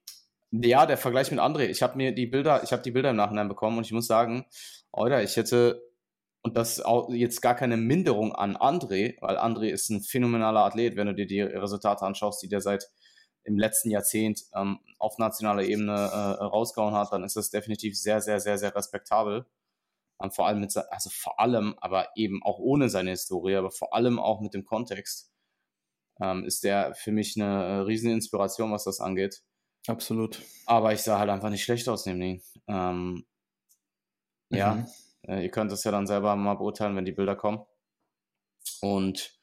ja, 0.51 0.85
der 0.85 0.97
Vergleich 0.97 1.29
mit 1.29 1.41
André. 1.41 1.65
Ich 1.67 1.83
habe 1.83 1.97
mir 1.97 2.13
die 2.13 2.25
Bilder, 2.25 2.63
ich 2.63 2.71
habe 2.71 2.81
die 2.81 2.91
Bilder 2.91 3.09
im 3.09 3.17
Nachhinein 3.17 3.49
bekommen 3.49 3.77
und 3.77 3.85
ich 3.85 3.91
muss 3.91 4.07
sagen, 4.07 4.45
oder 4.93 5.21
ich 5.21 5.35
hätte 5.35 5.83
und 6.41 6.55
das 6.55 6.79
auch 6.79 7.09
jetzt 7.09 7.41
gar 7.41 7.55
keine 7.55 7.75
Minderung 7.75 8.33
an 8.33 8.55
André, 8.55 9.15
weil 9.19 9.37
André 9.37 9.67
ist 9.67 9.89
ein 9.89 10.01
phänomenaler 10.01 10.61
Athlet, 10.61 10.95
wenn 10.95 11.07
du 11.07 11.13
dir 11.13 11.27
die 11.27 11.41
Resultate 11.41 12.05
anschaust, 12.05 12.41
die 12.41 12.47
der 12.47 12.61
seit 12.61 12.89
im 13.43 13.57
letzten 13.57 13.89
Jahrzehnt 13.91 14.43
ähm, 14.55 14.79
auf 14.99 15.17
nationaler 15.17 15.63
Ebene 15.63 15.91
äh, 15.93 16.43
rausgehauen 16.43 16.95
hat, 16.95 17.11
dann 17.11 17.23
ist 17.23 17.35
das 17.35 17.49
definitiv 17.49 17.97
sehr, 17.97 18.21
sehr, 18.21 18.39
sehr, 18.39 18.57
sehr 18.57 18.73
respektabel. 18.73 19.45
Vor 20.31 20.47
allem 20.47 20.61
mit, 20.61 20.75
also 20.75 21.09
vor 21.11 21.39
allem, 21.39 21.75
aber 21.79 22.09
eben 22.15 22.41
auch 22.43 22.59
ohne 22.59 22.89
seine 22.89 23.11
Historie, 23.11 23.55
aber 23.55 23.71
vor 23.71 23.93
allem 23.93 24.19
auch 24.19 24.41
mit 24.41 24.53
dem 24.53 24.65
Kontext, 24.65 25.31
ähm, 26.21 26.45
ist 26.45 26.63
der 26.63 26.95
für 26.95 27.11
mich 27.11 27.35
eine 27.39 27.45
äh, 27.65 27.73
riesen 27.81 28.11
Inspiration, 28.11 28.71
was 28.71 28.83
das 28.85 28.99
angeht. 28.99 29.43
Absolut. 29.87 30.41
Aber 30.65 30.93
ich 30.93 31.01
sah 31.01 31.17
halt 31.19 31.29
einfach 31.29 31.49
nicht 31.49 31.63
schlecht 31.63 31.87
aus 31.89 32.05
neben 32.05 32.19
Ding. 32.19 32.41
Ähm, 32.67 33.25
ja, 34.49 34.75
Mhm. 34.75 34.87
äh, 35.27 35.43
ihr 35.43 35.49
könnt 35.51 35.71
es 35.71 35.83
ja 35.85 35.91
dann 35.91 36.07
selber 36.07 36.35
mal 36.35 36.55
beurteilen, 36.55 36.95
wenn 36.95 37.05
die 37.05 37.11
Bilder 37.13 37.35
kommen. 37.35 37.65
Und 38.81 39.39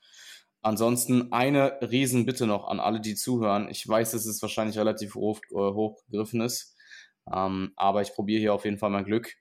ansonsten 0.63 1.33
eine 1.33 1.79
Riesenbitte 1.83 2.47
noch 2.47 2.67
an 2.69 2.81
alle, 2.81 3.01
die 3.01 3.15
zuhören. 3.15 3.69
Ich 3.71 3.87
weiß, 3.87 4.13
dass 4.13 4.27
es 4.27 4.43
wahrscheinlich 4.43 4.79
relativ 4.79 5.15
hoch, 5.15 5.41
äh, 5.51 5.55
hoch 5.55 6.03
gegriffen 6.07 6.41
ist, 6.41 6.77
ähm, 7.33 7.73
aber 7.77 8.03
ich 8.03 8.13
probiere 8.15 8.41
hier 8.41 8.55
auf 8.55 8.65
jeden 8.65 8.79
Fall 8.79 8.91
mein 8.91 9.05
Glück. 9.05 9.35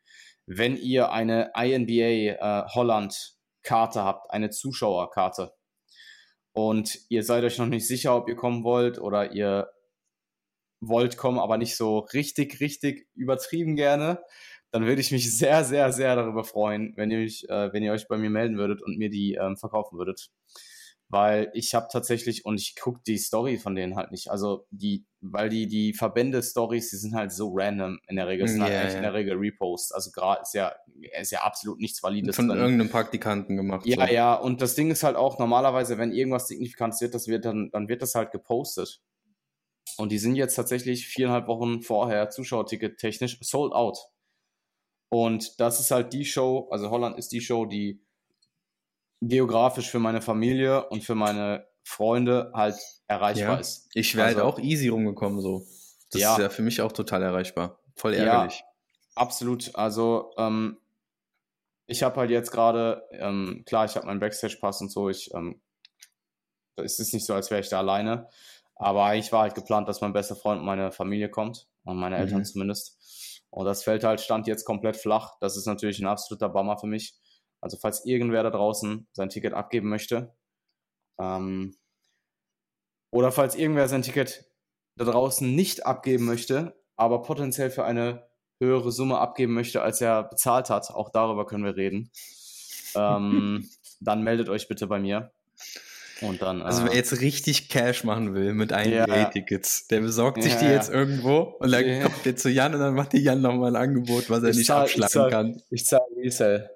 Wenn 0.46 0.78
ihr 0.78 1.12
eine 1.12 1.52
INBA 1.56 2.64
äh, 2.64 2.66
Holland 2.74 3.36
Karte 3.64 4.04
habt, 4.04 4.32
eine 4.32 4.50
Zuschauerkarte, 4.50 5.54
und 6.54 7.00
ihr 7.10 7.24
seid 7.24 7.44
euch 7.44 7.58
noch 7.58 7.66
nicht 7.66 7.88
sicher, 7.88 8.16
ob 8.16 8.30
ihr 8.30 8.36
kommen 8.36 8.64
wollt 8.64 9.00
oder 9.00 9.34
ihr 9.34 9.72
wollt 10.80 11.18
kommen, 11.18 11.40
aber 11.40 11.58
nicht 11.58 11.76
so 11.76 12.00
richtig, 12.00 12.60
richtig 12.60 13.08
übertrieben 13.16 13.76
gerne, 13.76 14.24
dann 14.72 14.86
würde 14.86 15.02
ich 15.02 15.12
mich 15.12 15.36
sehr, 15.36 15.64
sehr, 15.64 15.92
sehr 15.92 16.16
darüber 16.16 16.44
freuen, 16.44 16.94
wenn 16.96 17.10
ihr, 17.10 17.20
mich, 17.20 17.50
äh, 17.50 17.74
wenn 17.74 17.84
ihr 17.84 17.92
euch 17.92 18.08
bei 18.08 18.18
mir 18.18 18.30
melden 18.30 18.58
würdet 18.58 18.82
und 18.84 18.98
mir 18.98 19.10
die 19.10 19.34
ähm, 19.36 19.58
verkaufen 19.58 19.98
würdet. 19.98 20.30
Weil 21.14 21.52
ich 21.54 21.76
habe 21.76 21.90
tatsächlich, 21.92 22.44
und 22.44 22.60
ich 22.60 22.76
gucke 22.76 23.00
die 23.06 23.20
Story 23.20 23.60
von 23.60 23.76
denen 23.76 23.96
halt 23.96 24.10
nicht, 24.10 24.32
also 24.32 24.66
die, 24.72 25.06
weil 25.22 25.48
die, 25.48 25.68
die 25.68 25.94
Verbände-Stories, 25.94 26.90
die 26.90 26.96
sind 26.96 27.14
halt 27.14 27.32
so 27.32 27.52
random 27.54 28.00
in 28.08 28.16
der 28.16 28.28
Regel, 28.28 28.46
es 28.46 28.54
sind 28.54 28.64
halt 28.64 28.74
Ja, 28.74 28.80
eigentlich 28.80 28.94
ja. 28.94 28.98
in 28.98 29.04
der 29.04 29.14
Regel 29.14 29.38
Reposts, 29.38 29.92
also 29.92 30.10
gerade 30.10 30.42
ist 30.42 30.56
ja, 30.56 30.74
ist 31.22 31.32
ja 31.32 31.44
absolut 31.44 31.80
nichts 31.80 32.02
Valides 32.02 32.36
Von 32.36 32.48
drin. 32.48 32.58
irgendeinem 32.58 32.90
Praktikanten 32.90 33.56
gemacht. 33.56 33.86
Ja, 33.86 34.08
so. 34.08 34.12
ja, 34.12 34.34
und 34.34 34.60
das 34.64 34.74
Ding 34.74 34.90
ist 34.90 35.04
halt 35.04 35.16
auch 35.16 35.38
normalerweise, 35.38 36.00
wenn 36.00 36.12
irgendwas 36.12 36.48
Signifikantes 36.48 37.00
wird, 37.00 37.14
das 37.14 37.28
wird 37.28 37.46
dann, 37.46 37.70
dann 37.72 37.88
wird 37.88 38.02
das 38.02 38.16
halt 38.16 38.32
gepostet. 38.32 39.04
Und 39.98 40.12
die 40.12 40.18
sind 40.18 40.34
jetzt 40.34 40.56
tatsächlich 40.56 41.06
viereinhalb 41.06 41.48
Wochen 41.48 41.84
vorher 41.84 42.32
Zuschauerticket 42.32 42.98
technisch 42.98 43.38
sold 43.42 43.74
out. 43.74 44.00
Und 45.10 45.60
das 45.60 45.80
ist 45.80 45.92
halt 45.92 46.12
die 46.12 46.26
Show, 46.26 46.70
also 46.72 46.90
Holland 46.90 47.20
ist 47.20 47.32
die 47.34 47.42
Show, 47.42 47.68
die 47.68 48.02
geografisch 49.28 49.90
für 49.90 50.00
meine 50.00 50.22
Familie 50.22 50.88
und 50.90 51.04
für 51.04 51.16
meine 51.16 51.68
Freunde 51.84 52.52
halt 52.54 52.76
erreichbar 53.08 53.56
Ja. 53.56 53.60
ist. 53.60 53.90
Ich 53.94 54.16
wäre 54.16 54.28
Also- 54.28 54.40
halt 54.40 54.48
auch 54.54 54.60
easy 54.60 54.88
rumgekommen 54.90 55.42
so. 55.42 55.66
Das 56.12 56.22
Ja. 56.22 56.34
ist 56.34 56.40
ja 56.40 56.50
für 56.50 56.62
mich 56.62 56.82
auch 56.82 56.92
total 56.92 57.22
erreichbar. 57.24 57.80
Voll 57.96 58.14
Ja. 58.14 58.24
ärgerlich. 58.24 58.64
Absolut. 59.16 59.76
Also 59.76 60.32
ähm, 60.38 60.78
ich 61.86 62.02
habe 62.04 62.20
halt 62.20 62.30
jetzt 62.32 62.52
gerade, 62.52 63.04
ähm, 63.12 63.64
klar, 63.66 63.86
ich 63.86 63.96
habe 63.96 64.06
meinen 64.08 64.20
Backstage-Pass 64.20 64.82
und 64.82 64.90
so. 64.92 65.10
Ich, 65.10 65.34
ähm, 65.34 65.62
es 66.78 67.00
ist 67.00 67.14
nicht 67.14 67.26
so, 67.26 67.34
als 67.34 67.52
wäre 67.52 67.62
ich 67.62 67.70
da 67.70 67.80
alleine. 67.80 68.30
Aber 68.76 69.06
eigentlich 69.06 69.32
war 69.32 69.42
halt 69.44 69.54
geplant, 69.56 69.88
dass 69.88 70.02
mein 70.02 70.14
bester 70.14 70.36
Freund 70.36 70.60
und 70.62 70.66
meine 70.66 70.92
Familie 70.92 71.30
kommt. 71.30 71.68
Und 71.84 71.98
meine 71.98 72.18
Eltern 72.18 72.40
Mhm. 72.40 72.46
zumindest. 72.46 73.44
Und 73.50 73.66
das 73.66 73.84
fällt 73.84 74.04
halt, 74.04 74.22
stand 74.22 74.48
jetzt 74.48 74.64
komplett 74.66 74.96
flach. 74.98 75.36
Das 75.42 75.58
ist 75.58 75.66
natürlich 75.68 76.00
ein 76.00 76.08
absoluter 76.08 76.50
Bummer 76.50 76.78
für 76.78 76.88
mich. 76.88 77.14
Also 77.64 77.78
falls 77.78 78.06
irgendwer 78.06 78.44
da 78.44 78.50
draußen 78.50 79.08
sein 79.14 79.30
Ticket 79.30 79.54
abgeben 79.54 79.88
möchte, 79.90 80.34
ähm, 81.20 81.76
oder 83.12 83.32
falls 83.32 83.56
irgendwer 83.56 83.88
sein 83.88 84.02
Ticket 84.02 84.46
da 84.98 85.06
draußen 85.06 85.56
nicht 85.56 85.86
abgeben 85.86 86.26
möchte, 86.26 86.76
aber 86.96 87.22
potenziell 87.22 87.70
für 87.72 87.86
eine 87.86 88.28
höhere 88.60 88.92
Summe 88.92 89.18
abgeben 89.20 89.54
möchte, 89.54 89.82
als 89.82 90.02
er 90.02 90.24
bezahlt 90.24 90.70
hat, 90.70 90.90
auch 90.92 91.10
darüber 91.10 91.46
können 91.46 91.64
wir 91.66 91.76
reden, 91.76 92.12
ähm, 92.96 93.68
dann 94.02 94.24
meldet 94.24 94.50
euch 94.50 94.68
bitte 94.68 94.88
bei 94.88 95.00
mir. 95.00 95.32
Und 96.22 96.42
dann. 96.42 96.62
Also 96.62 96.84
äh, 96.84 96.86
wer 96.90 96.96
jetzt 96.96 97.20
richtig 97.22 97.70
Cash 97.70 98.04
machen 98.04 98.34
will 98.34 98.54
mit 98.54 98.72
Ja. 98.72 98.80
INBA-Tickets, 98.82 99.88
der 99.88 100.02
besorgt 100.02 100.42
sich 100.44 100.54
Ja, 100.54 100.60
die 100.60 100.66
ja. 100.66 100.72
jetzt 100.74 100.90
irgendwo 100.90 101.40
und 101.60 101.72
dann 101.72 102.02
kommt 102.04 102.26
der 102.26 102.36
zu 102.36 102.50
Jan 102.50 102.74
und 102.74 102.80
dann 102.80 102.94
macht 102.94 103.14
die 103.14 103.20
Jan 103.22 103.42
nochmal 103.42 103.76
ein 103.76 103.82
Angebot, 103.82 104.30
was 104.30 104.44
er 104.44 104.50
Ich 104.50 104.58
nicht 104.58 104.68
zahl- 104.68 104.86
ich 104.86 104.92
abschlagen 105.04 105.10
zahl- 105.12 105.32
kann. 105.32 105.62
ich 105.70 105.86
zahle 105.86 106.04
Resell. 106.18 106.70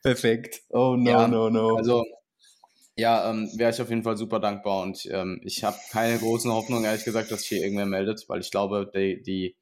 Perfekt. 0.02 0.62
Oh 0.70 0.96
no, 0.96 1.10
Ja, 1.10 1.28
no, 1.28 1.50
no. 1.50 1.76
Also, 1.76 2.04
ja, 2.96 3.30
ähm, 3.30 3.50
wäre 3.56 3.70
ich 3.70 3.80
auf 3.80 3.88
jeden 3.88 4.02
Fall 4.02 4.16
super 4.16 4.40
dankbar 4.40 4.82
und 4.82 5.06
ähm, 5.10 5.40
ich 5.44 5.64
habe 5.64 5.76
keine 5.90 6.18
großen 6.18 6.52
Hoffnungen, 6.52 6.84
ehrlich 6.84 7.04
gesagt, 7.04 7.30
dass 7.30 7.40
sich 7.40 7.48
hier 7.48 7.62
irgendwer 7.62 7.86
meldet, 7.86 8.28
weil 8.28 8.40
ich 8.40 8.50
glaube, 8.50 8.90
die, 8.94 9.22
die 9.22 9.56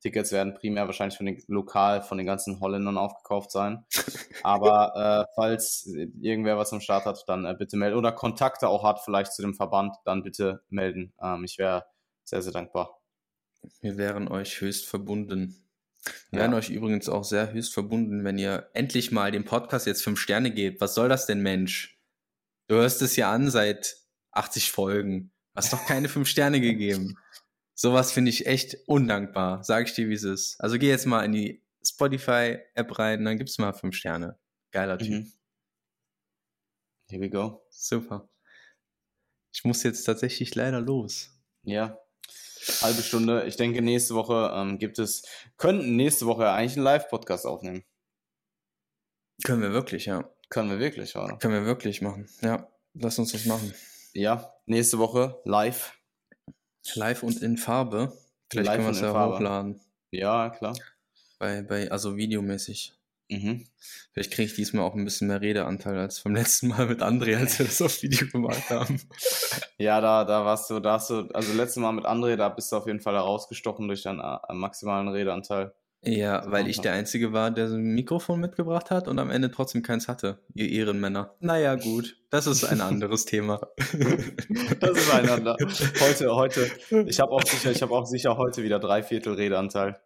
Tickets 0.00 0.32
werden 0.32 0.54
primär 0.54 0.86
wahrscheinlich 0.86 1.16
von 1.16 1.26
den 1.26 1.42
lokal 1.46 2.02
von 2.02 2.16
den 2.16 2.26
ganzen 2.26 2.60
Holländern 2.60 2.96
aufgekauft 2.96 3.50
sein. 3.50 3.84
Aber 4.42 5.26
äh, 5.28 5.32
falls 5.34 5.92
irgendwer 6.20 6.56
was 6.56 6.72
am 6.72 6.80
Start 6.80 7.04
hat, 7.04 7.22
dann 7.26 7.44
äh, 7.44 7.54
bitte 7.58 7.76
melden. 7.76 7.98
Oder 7.98 8.12
Kontakte 8.12 8.68
auch 8.68 8.82
hat, 8.82 9.00
vielleicht 9.04 9.32
zu 9.32 9.42
dem 9.42 9.54
Verband, 9.54 9.94
dann 10.04 10.22
bitte 10.22 10.62
melden. 10.70 11.12
Ähm, 11.22 11.44
ich 11.44 11.58
wäre 11.58 11.84
sehr, 12.24 12.40
sehr 12.40 12.52
dankbar. 12.52 12.98
Wir 13.82 13.98
wären 13.98 14.28
euch 14.28 14.60
höchst 14.60 14.86
verbunden. 14.86 15.69
Wir 16.30 16.40
wären 16.40 16.54
euch 16.54 16.70
übrigens 16.70 17.08
auch 17.08 17.24
sehr 17.24 17.52
höchst 17.52 17.74
verbunden, 17.74 18.24
wenn 18.24 18.38
ihr 18.38 18.70
endlich 18.72 19.10
mal 19.10 19.32
dem 19.32 19.44
Podcast 19.44 19.86
jetzt 19.86 20.04
fünf 20.04 20.20
Sterne 20.20 20.52
gebt. 20.52 20.80
Was 20.80 20.94
soll 20.94 21.08
das 21.08 21.26
denn, 21.26 21.40
Mensch? 21.40 22.00
Du 22.68 22.76
hörst 22.76 23.02
es 23.02 23.16
ja 23.16 23.32
an 23.32 23.50
seit 23.50 23.96
80 24.30 24.70
Folgen. 24.70 25.32
Hast 25.56 25.72
doch 25.72 25.84
keine 25.86 26.08
fünf 26.08 26.28
Sterne 26.28 26.60
gegeben. 26.60 27.16
Sowas 27.74 28.12
finde 28.12 28.30
ich 28.30 28.46
echt 28.46 28.76
undankbar. 28.86 29.64
Sag 29.64 29.88
ich 29.88 29.94
dir, 29.94 30.08
wie 30.08 30.14
es 30.14 30.22
ist. 30.22 30.60
Also 30.60 30.78
geh 30.78 30.88
jetzt 30.88 31.06
mal 31.06 31.24
in 31.24 31.32
die 31.32 31.64
Spotify-App 31.82 32.98
rein, 32.98 33.24
dann 33.24 33.38
gibt's 33.38 33.58
mal 33.58 33.72
fünf 33.72 33.96
Sterne. 33.96 34.38
Geiler 34.70 34.98
Typ. 34.98 35.10
Mhm. 35.10 35.32
Here 37.08 37.20
we 37.20 37.28
go. 37.28 37.66
Super. 37.70 38.28
Ich 39.52 39.64
muss 39.64 39.82
jetzt 39.82 40.04
tatsächlich 40.04 40.54
leider 40.54 40.80
los. 40.80 41.30
Ja. 41.64 41.98
Halbe 42.82 43.02
Stunde. 43.02 43.44
Ich 43.46 43.56
denke, 43.56 43.82
nächste 43.82 44.14
Woche 44.14 44.52
ähm, 44.54 44.78
gibt 44.78 44.98
es, 44.98 45.22
könnten 45.56 45.96
nächste 45.96 46.26
Woche 46.26 46.50
eigentlich 46.50 46.76
einen 46.76 46.84
Live-Podcast 46.84 47.46
aufnehmen. 47.46 47.84
Können 49.44 49.62
wir 49.62 49.72
wirklich, 49.72 50.06
ja. 50.06 50.30
Können 50.50 50.70
wir 50.70 50.78
wirklich, 50.78 51.16
oder? 51.16 51.36
Können 51.38 51.54
wir 51.54 51.64
wirklich 51.64 52.02
machen. 52.02 52.28
Ja, 52.42 52.68
lass 52.94 53.18
uns 53.18 53.32
das 53.32 53.46
machen. 53.46 53.72
Ja, 54.12 54.52
nächste 54.66 54.98
Woche 54.98 55.40
live. 55.44 55.96
Live 56.94 57.22
und 57.22 57.42
in 57.42 57.56
Farbe. 57.56 58.12
Vielleicht 58.50 58.66
Live 58.66 58.76
können 58.76 58.86
wir 58.88 58.92
es 58.92 59.00
ja 59.00 59.12
Farbe. 59.12 59.34
hochladen. 59.36 59.80
Ja, 60.10 60.50
klar. 60.50 60.76
Bei, 61.38 61.62
bei, 61.62 61.90
also 61.90 62.16
videomäßig. 62.16 62.94
Mhm. 63.30 63.66
Vielleicht 64.12 64.32
kriege 64.32 64.46
ich 64.46 64.54
diesmal 64.54 64.84
auch 64.84 64.94
ein 64.94 65.04
bisschen 65.04 65.28
mehr 65.28 65.40
Redeanteil 65.40 65.96
als 65.96 66.20
beim 66.20 66.34
letzten 66.34 66.68
Mal 66.68 66.86
mit 66.86 67.00
André, 67.00 67.36
als 67.36 67.58
wir 67.58 67.66
das 67.66 67.80
auf 67.80 68.02
Video 68.02 68.28
gemacht 68.28 68.68
haben. 68.70 69.00
Ja, 69.78 69.98
da, 70.02 70.24
da 70.24 70.44
warst 70.44 70.68
du, 70.68 70.78
da 70.78 70.94
hast 70.94 71.08
du, 71.08 71.22
also 71.32 71.54
letztes 71.54 71.78
Mal 71.78 71.92
mit 71.92 72.04
André, 72.04 72.36
da 72.36 72.50
bist 72.50 72.70
du 72.70 72.76
auf 72.76 72.86
jeden 72.86 73.00
Fall 73.00 73.14
herausgestochen 73.14 73.88
durch 73.88 74.02
deinen 74.02 74.20
äh, 74.20 74.52
maximalen 74.52 75.08
Redeanteil. 75.08 75.72
Ja, 76.02 76.50
weil 76.50 76.66
ich 76.66 76.80
der 76.80 76.92
Einzige 76.92 77.32
war, 77.32 77.50
der 77.50 77.68
so 77.68 77.76
ein 77.76 77.94
Mikrofon 77.94 78.40
mitgebracht 78.40 78.90
hat 78.90 79.06
und 79.06 79.18
am 79.18 79.30
Ende 79.30 79.50
trotzdem 79.50 79.82
keins 79.82 80.08
hatte. 80.08 80.38
Ihr 80.54 80.70
Ehrenmänner. 80.70 81.34
Naja, 81.40 81.76
gut. 81.76 82.16
Das 82.30 82.46
ist 82.46 82.64
ein 82.64 82.80
anderes 82.80 83.24
Thema. 83.26 83.60
Das 84.80 84.96
ist 84.96 85.12
einander. 85.12 85.56
Heute, 86.00 86.34
heute, 86.34 86.70
ich 87.06 87.20
habe 87.20 87.32
auch 87.32 87.42
sicher, 87.42 87.70
ich 87.70 87.82
habe 87.82 87.92
auch 87.92 88.06
sicher 88.06 88.36
heute 88.36 88.62
wieder 88.62 88.78
drei 88.78 89.02
Viertel 89.02 89.34
Redeanteil. 89.34 90.00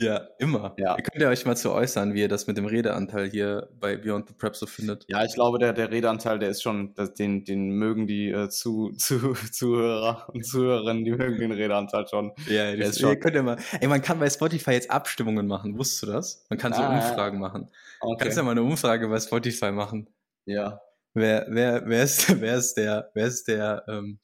Ja, 0.00 0.28
immer. 0.38 0.74
Ja. 0.78 0.96
Ihr 0.96 1.02
könnt 1.02 1.20
ja 1.20 1.28
euch 1.28 1.44
mal 1.44 1.56
zu 1.56 1.72
äußern, 1.72 2.14
wie 2.14 2.20
ihr 2.20 2.28
das 2.28 2.46
mit 2.46 2.56
dem 2.56 2.66
Redeanteil 2.66 3.28
hier 3.28 3.68
bei 3.80 3.96
Beyond 3.96 4.28
the 4.28 4.34
Prep 4.34 4.54
so 4.54 4.66
findet. 4.66 5.04
Ja, 5.08 5.24
ich 5.24 5.34
glaube, 5.34 5.58
der, 5.58 5.72
der 5.72 5.90
Redeanteil, 5.90 6.38
der 6.38 6.50
ist 6.50 6.62
schon, 6.62 6.94
den, 7.18 7.44
den 7.44 7.70
mögen 7.70 8.06
die 8.06 8.30
äh, 8.30 8.48
zu, 8.48 8.92
zu, 8.96 9.32
Zuhörer 9.50 10.28
und 10.32 10.46
Zuhörerinnen, 10.46 11.04
die 11.04 11.10
mögen 11.10 11.38
den 11.38 11.50
Redeanteil 11.52 12.06
schon. 12.08 12.32
Ja, 12.48 12.76
das 12.76 12.90
ist 12.90 13.00
schon- 13.00 13.10
ihr 13.10 13.18
könnt 13.18 13.34
ja 13.34 13.42
mal. 13.42 13.56
Ey, 13.80 13.88
man 13.88 14.00
kann 14.00 14.20
bei 14.20 14.30
Spotify 14.30 14.70
jetzt 14.72 14.90
Abstimmungen 14.90 15.46
machen. 15.48 15.76
Wusstest 15.76 16.02
du 16.04 16.06
das? 16.12 16.46
Man 16.48 16.58
kann 16.58 16.72
so 16.72 16.80
Ah, 16.80 16.92
ja. 16.96 17.08
Umfragen 17.08 17.38
machen. 17.40 17.68
Okay. 18.00 18.16
Kannst 18.24 18.36
ja 18.36 18.42
mal 18.44 18.52
eine 18.52 18.62
Umfrage 18.62 19.08
bei 19.08 19.18
Spotify 19.20 19.72
machen. 19.72 20.08
ja. 20.46 20.80
Wer, 21.14 21.46
wer, 21.48 21.82
wer 21.86 22.04
ist, 22.04 22.28
wer 22.40 22.54
ist 22.56 22.74
der, 22.74 23.10
wer 23.14 23.26
ist 23.26 23.48
der, 23.48 23.82
ähm, 23.88 24.20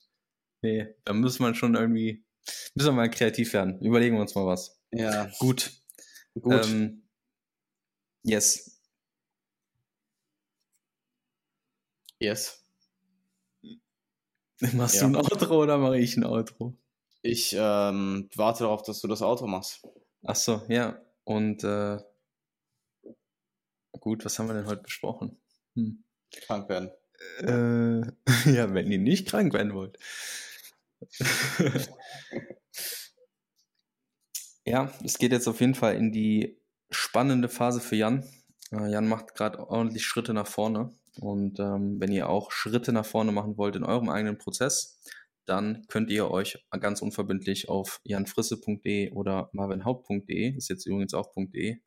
nee, 0.62 0.86
da 1.04 1.12
muss 1.14 1.40
man 1.40 1.56
schon 1.56 1.74
irgendwie, 1.74 2.24
müssen 2.76 2.88
wir 2.88 2.92
mal 2.92 3.10
kreativ 3.10 3.52
werden. 3.54 3.80
Überlegen 3.80 4.14
wir 4.14 4.20
uns 4.20 4.34
mal 4.36 4.46
was. 4.46 4.78
Ja, 4.96 5.30
Gut. 5.38 5.72
gut. 6.40 6.66
Ähm, 6.66 7.02
yes. 8.22 8.80
Yes. 12.20 12.64
Machst 14.72 14.94
Ja. 14.96 15.00
du 15.02 15.06
ein 15.06 15.16
Outro 15.16 15.62
oder 15.62 15.78
mache 15.78 15.98
ich 15.98 16.16
ein 16.16 16.24
Outro? 16.24 16.76
Ich 17.22 17.54
ähm, 17.58 18.28
warte 18.36 18.64
darauf, 18.64 18.82
dass 18.82 19.00
du 19.00 19.08
das 19.08 19.22
Auto 19.22 19.46
machst. 19.46 19.82
Ach 20.22 20.36
so, 20.36 20.62
ja. 20.68 21.00
Und 21.24 21.64
äh, 21.64 21.98
gut, 23.98 24.24
was 24.24 24.38
haben 24.38 24.46
wir 24.48 24.54
denn 24.54 24.66
heute 24.66 24.82
besprochen? 24.82 25.40
Hm. 25.74 26.04
Krank 26.30 26.68
werden. 26.68 26.90
Äh, 27.40 28.00
ja, 28.52 28.72
wenn 28.74 28.92
ihr 28.92 28.98
nicht 28.98 29.26
krank 29.26 29.52
werden 29.54 29.74
wollt. 29.74 29.98
ja, 34.64 34.92
es 35.04 35.18
geht 35.18 35.32
jetzt 35.32 35.48
auf 35.48 35.60
jeden 35.60 35.74
Fall 35.74 35.94
in 35.96 36.12
die 36.12 36.58
spannende 36.90 37.48
Phase 37.48 37.80
für 37.80 37.96
Jan. 37.96 38.24
Äh, 38.72 38.90
Jan 38.90 39.08
macht 39.08 39.34
gerade 39.34 39.58
ordentlich 39.68 40.04
Schritte 40.04 40.34
nach 40.34 40.46
vorne. 40.46 40.94
Und 41.20 41.60
ähm, 41.60 42.00
wenn 42.00 42.10
ihr 42.12 42.28
auch 42.28 42.50
Schritte 42.50 42.92
nach 42.92 43.06
vorne 43.06 43.30
machen 43.32 43.56
wollt 43.56 43.76
in 43.76 43.84
eurem 43.84 44.08
eigenen 44.08 44.38
Prozess, 44.38 45.00
dann 45.46 45.84
könnt 45.88 46.10
ihr 46.10 46.30
euch 46.30 46.58
ganz 46.80 47.02
unverbindlich 47.02 47.68
auf 47.68 48.00
janfrisse.de 48.04 49.12
oder 49.12 49.50
marvinhaupt.de, 49.52 50.56
ist 50.56 50.68
jetzt 50.68 50.86
übrigens 50.86 51.14
auch 51.14 51.32
.de, 51.36 51.78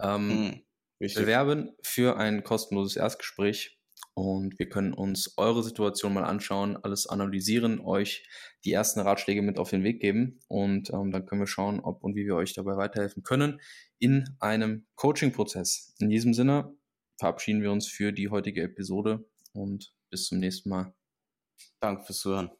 ähm, 0.00 0.30
Hm, 0.30 0.60
Wichtig. 0.98 1.22
bewerben 1.22 1.76
für 1.82 2.16
ein 2.16 2.42
kostenloses 2.42 2.96
Erstgespräch 2.96 3.77
und 4.14 4.58
wir 4.58 4.68
können 4.68 4.92
uns 4.92 5.34
eure 5.36 5.62
Situation 5.62 6.12
mal 6.12 6.24
anschauen, 6.24 6.76
alles 6.76 7.06
analysieren, 7.06 7.80
euch 7.80 8.26
die 8.64 8.72
ersten 8.72 9.00
Ratschläge 9.00 9.42
mit 9.42 9.58
auf 9.58 9.70
den 9.70 9.84
Weg 9.84 10.00
geben 10.00 10.40
und 10.48 10.90
ähm, 10.90 11.10
dann 11.12 11.26
können 11.26 11.40
wir 11.42 11.46
schauen, 11.46 11.80
ob 11.80 12.02
und 12.02 12.16
wie 12.16 12.26
wir 12.26 12.34
euch 12.34 12.54
dabei 12.54 12.76
weiterhelfen 12.76 13.22
können 13.22 13.60
in 13.98 14.36
einem 14.40 14.86
Coaching-Prozess. 14.96 15.94
In 16.00 16.08
diesem 16.08 16.34
Sinne 16.34 16.74
verabschieden 17.18 17.62
wir 17.62 17.72
uns 17.72 17.88
für 17.88 18.12
die 18.12 18.28
heutige 18.28 18.62
Episode 18.62 19.24
und 19.52 19.92
bis 20.10 20.26
zum 20.26 20.38
nächsten 20.38 20.68
Mal. 20.68 20.94
Danke 21.80 22.04
fürs 22.04 22.18
Zuhören. 22.18 22.50